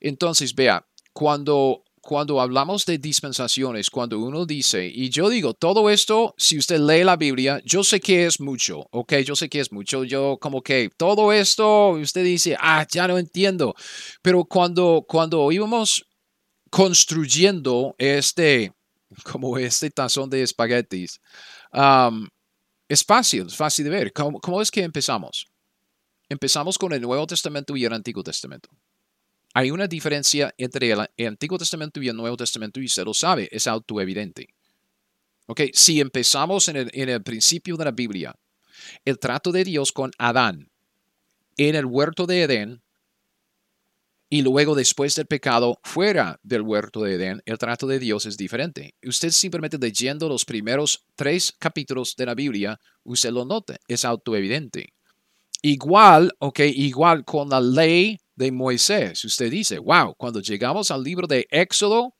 [0.00, 6.34] Entonces, vea, cuando cuando hablamos de dispensaciones, cuando uno dice, y yo digo, todo esto,
[6.38, 9.70] si usted lee la Biblia, yo sé que es mucho, ok, yo sé que es
[9.70, 13.74] mucho, yo como que todo esto, usted dice, ah, ya no entiendo,
[14.22, 16.06] pero cuando, cuando íbamos
[16.70, 18.72] construyendo este,
[19.24, 21.20] como este tazón de espaguetis,
[22.88, 24.12] es fácil, es fácil de ver.
[24.12, 25.46] ¿Cómo es que empezamos?
[26.28, 28.70] Empezamos con el Nuevo Testamento y el Antiguo Testamento.
[29.54, 33.48] Hay una diferencia entre el, Antiguo Testamento y el Nuevo Testamento y usted lo sabe,
[33.50, 34.48] es autoevidente.
[35.46, 38.34] Ok, si empezamos en el, en el principio de la Biblia,
[39.04, 40.70] el trato de Dios con Adán
[41.56, 42.82] en el huerto de Edén
[44.32, 48.36] y luego después del pecado fuera del huerto de Edén, el trato de Dios es
[48.36, 48.94] diferente.
[49.02, 54.94] Usted simplemente leyendo los primeros tres capítulos de la Biblia, usted lo nota, es autoevidente.
[55.62, 59.22] Igual, ok, igual con la ley de Moisés.
[59.24, 62.14] Usted dice, wow, cuando llegamos al libro de Éxodo,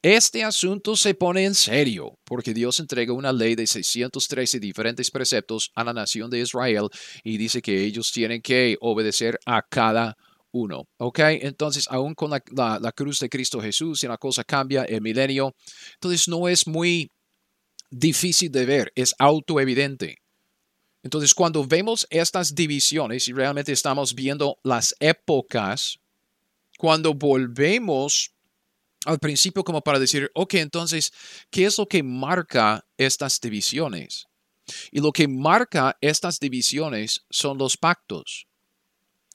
[0.00, 5.72] este asunto se pone en serio porque Dios entrega una ley de 613 diferentes preceptos
[5.74, 6.88] a la nación de Israel
[7.24, 10.16] y dice que ellos tienen que obedecer a cada
[10.52, 10.84] uno.
[10.98, 11.18] ¿Ok?
[11.40, 15.52] Entonces, aún con la, cruz de Cristo Jesús, y la cosa cambia, el milenio,
[15.94, 17.10] entonces no es muy
[17.90, 20.18] difícil de ver, es autoevidente.
[21.06, 26.00] Entonces, cuando vemos estas divisiones y realmente estamos viendo las épocas,
[26.78, 28.32] cuando volvemos
[29.04, 31.12] al principio como para decir, ok, entonces,
[31.48, 34.26] ¿qué es lo que marca estas divisiones?
[34.90, 38.48] Y lo que marca estas divisiones son los pactos.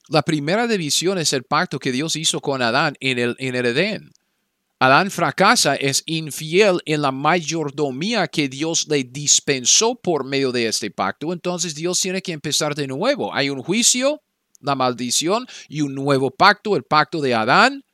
[0.08, 3.64] La primera división es el pacto que Dios hizo con Adán en el, en el
[3.64, 4.12] Edén.
[4.82, 10.90] Adán fracasa, es infiel en la mayordomía que Dios le dispensó por medio de este
[10.90, 11.32] pacto.
[11.32, 13.32] Entonces Dios tiene que empezar de nuevo.
[13.32, 14.22] Hay un juicio,
[14.58, 17.84] la maldición y un nuevo pacto, el pacto de Adán.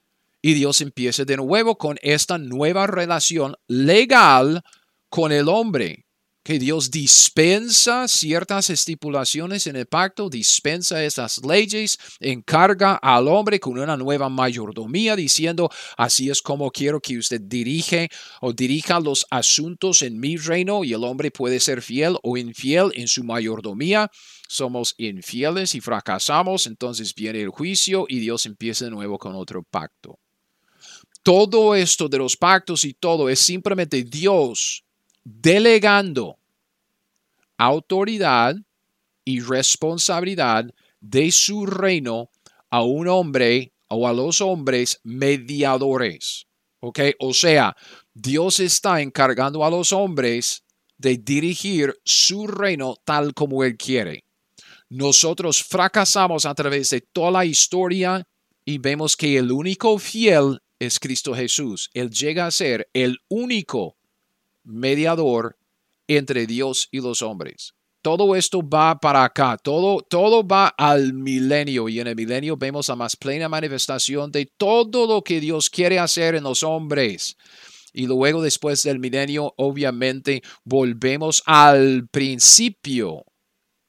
[0.41, 4.63] Y Dios empieza de nuevo con esta nueva relación legal
[5.11, 6.08] con el hombre
[6.49, 13.79] que Dios dispensa ciertas estipulaciones en el pacto, dispensa esas leyes, encarga al hombre con
[13.79, 15.69] una nueva mayordomía, diciendo,
[15.99, 18.09] así es como quiero que usted dirige
[18.41, 22.93] o dirija los asuntos en mi reino y el hombre puede ser fiel o infiel
[22.95, 24.11] en su mayordomía.
[24.49, 29.65] Somos infieles y fracasamos, entonces viene el juicio y Dios empieza de nuevo con otro
[29.65, 30.19] pacto.
[31.23, 34.88] Todo esto de los pactos y todo es simplemente Dios
[35.25, 36.39] delegando
[37.59, 38.55] autoridad
[39.25, 42.31] y responsabilidad de su reino
[42.71, 46.47] a un hombre o a los hombres mediadores.
[46.81, 47.01] ¿Ok?
[47.19, 47.77] O sea,
[48.15, 50.63] Dios está encargando a los hombres
[50.97, 54.25] de dirigir su reino tal como Él quiere.
[54.89, 58.27] Nosotros fracasamos a través de toda la historia
[58.65, 61.91] y vemos que el único fiel es Cristo Jesús.
[61.93, 63.98] Él llega a ser el único
[64.69, 65.57] mediador
[66.07, 67.75] entre Dios y los hombres.
[68.03, 72.89] Todo esto va para acá, todo, todo va al milenio y en el milenio vemos
[72.89, 77.37] la más plena manifestación de todo lo que Dios quiere hacer en los hombres.
[77.93, 83.25] Y luego después del milenio, obviamente, volvemos al principio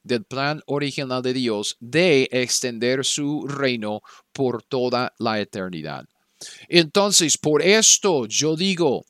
[0.03, 4.01] del plan original de Dios de extender su reino
[4.33, 6.05] por toda la eternidad.
[6.67, 9.05] Entonces, por esto yo digo,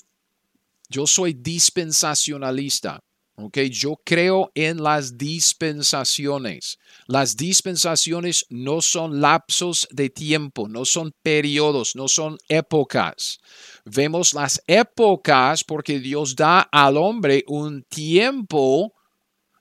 [0.90, 3.00] yo soy dispensacionalista.
[3.42, 6.78] Okay, yo creo en las dispensaciones.
[7.08, 13.40] Las dispensaciones no son lapsos de tiempo, no son periodos, no son épocas.
[13.86, 18.94] Vemos las épocas porque Dios da al hombre un tiempo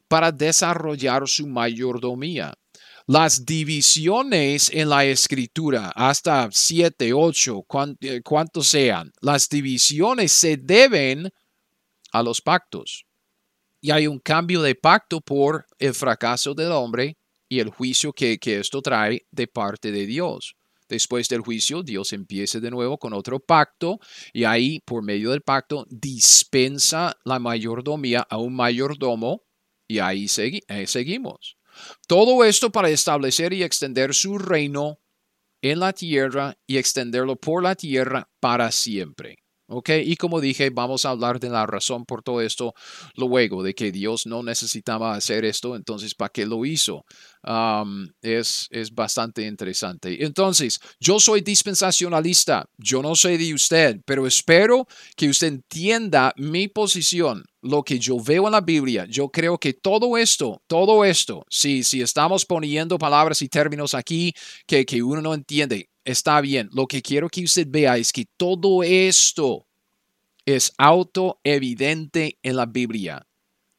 [0.08, 2.54] para desarrollar su mayordomía.
[3.10, 7.64] Las divisiones en la escritura, hasta siete, ocho,
[8.02, 11.30] eh, cuantos sean, las divisiones se deben
[12.12, 13.06] a los pactos.
[13.80, 17.16] Y hay un cambio de pacto por el fracaso del hombre
[17.48, 20.54] y el juicio que, que esto trae de parte de Dios.
[20.86, 24.00] Después del juicio, Dios empieza de nuevo con otro pacto
[24.34, 29.44] y ahí, por medio del pacto, dispensa la mayordomía a un mayordomo
[29.86, 31.57] y ahí seguimos.
[32.06, 35.00] Todo esto para establecer y extender su reino
[35.62, 39.44] en la tierra y extenderlo por la tierra para siempre.
[39.70, 39.90] ¿Ok?
[40.02, 42.74] Y como dije, vamos a hablar de la razón por todo esto
[43.14, 47.04] luego, de que Dios no necesitaba hacer esto, entonces, ¿para qué lo hizo?
[48.22, 50.24] es, es bastante interesante.
[50.24, 56.68] Entonces, yo soy dispensacionalista, yo no sé de usted, pero espero que usted entienda mi
[56.68, 59.06] posición, lo que yo veo en la Biblia.
[59.08, 64.34] Yo creo que todo esto, todo esto, si, si estamos poniendo palabras y términos aquí
[64.66, 66.68] que, que uno no entiende, está bien.
[66.72, 69.66] Lo que quiero que usted vea es que todo esto
[70.46, 73.26] es autoevidente en la Biblia.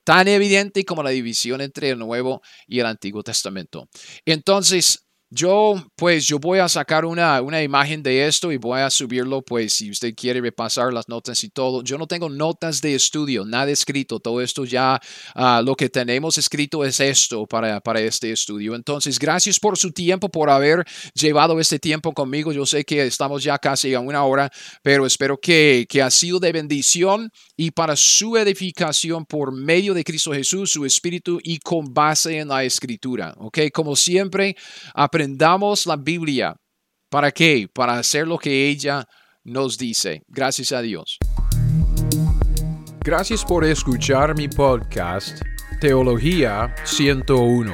[0.04, 3.90] Tan evidente como la división entre el Nuevo y el Antiguo Testamento.
[4.26, 8.90] Entonces, yo, pues, yo voy a sacar una, una imagen de esto y voy a
[8.90, 11.84] subirlo, pues, si usted quiere repasar las notas y todo.
[11.84, 14.20] Yo no tengo notas de estudio, nada escrito.
[14.20, 15.00] Todo esto ya,
[15.36, 18.74] ah, lo que tenemos escrito es esto para, para este estudio.
[18.74, 22.52] Entonces, gracias por su tiempo, por haber llevado este tiempo conmigo.
[22.52, 24.52] Yo sé que estamos ya casi a una hora,
[24.82, 30.04] pero espero que, que ha sido de bendición y para su edificación por medio de
[30.04, 33.36] Cristo Jesús, su Espíritu y con base en la Escritura.
[33.38, 34.56] Ok, como siempre,
[35.20, 36.56] aprendamos la Biblia.
[37.10, 37.68] ¿Para qué?
[37.74, 39.06] Para hacer lo que ella
[39.44, 40.24] nos dice.
[40.30, 41.18] Gracias a Dios.
[43.02, 45.42] Gracias por escuchar mi podcast
[45.82, 47.74] Teología 101.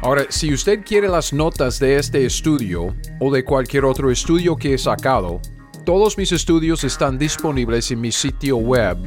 [0.00, 4.74] Ahora, si usted quiere las notas de este estudio o de cualquier otro estudio que
[4.74, 5.40] he sacado,
[5.84, 8.98] Todos mis estudios están disponibles en mi sitio web,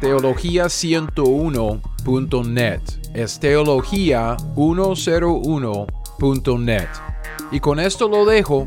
[0.00, 2.80] teología101.net.
[3.14, 5.95] Es teología101.net.
[7.50, 8.66] Y con esto lo dejo.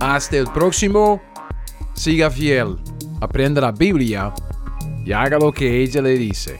[0.00, 1.20] Hasta el próximo.
[1.94, 2.76] Siga fiel,
[3.20, 4.32] aprenda la Biblia
[5.04, 6.58] y haga lo que ella le dice.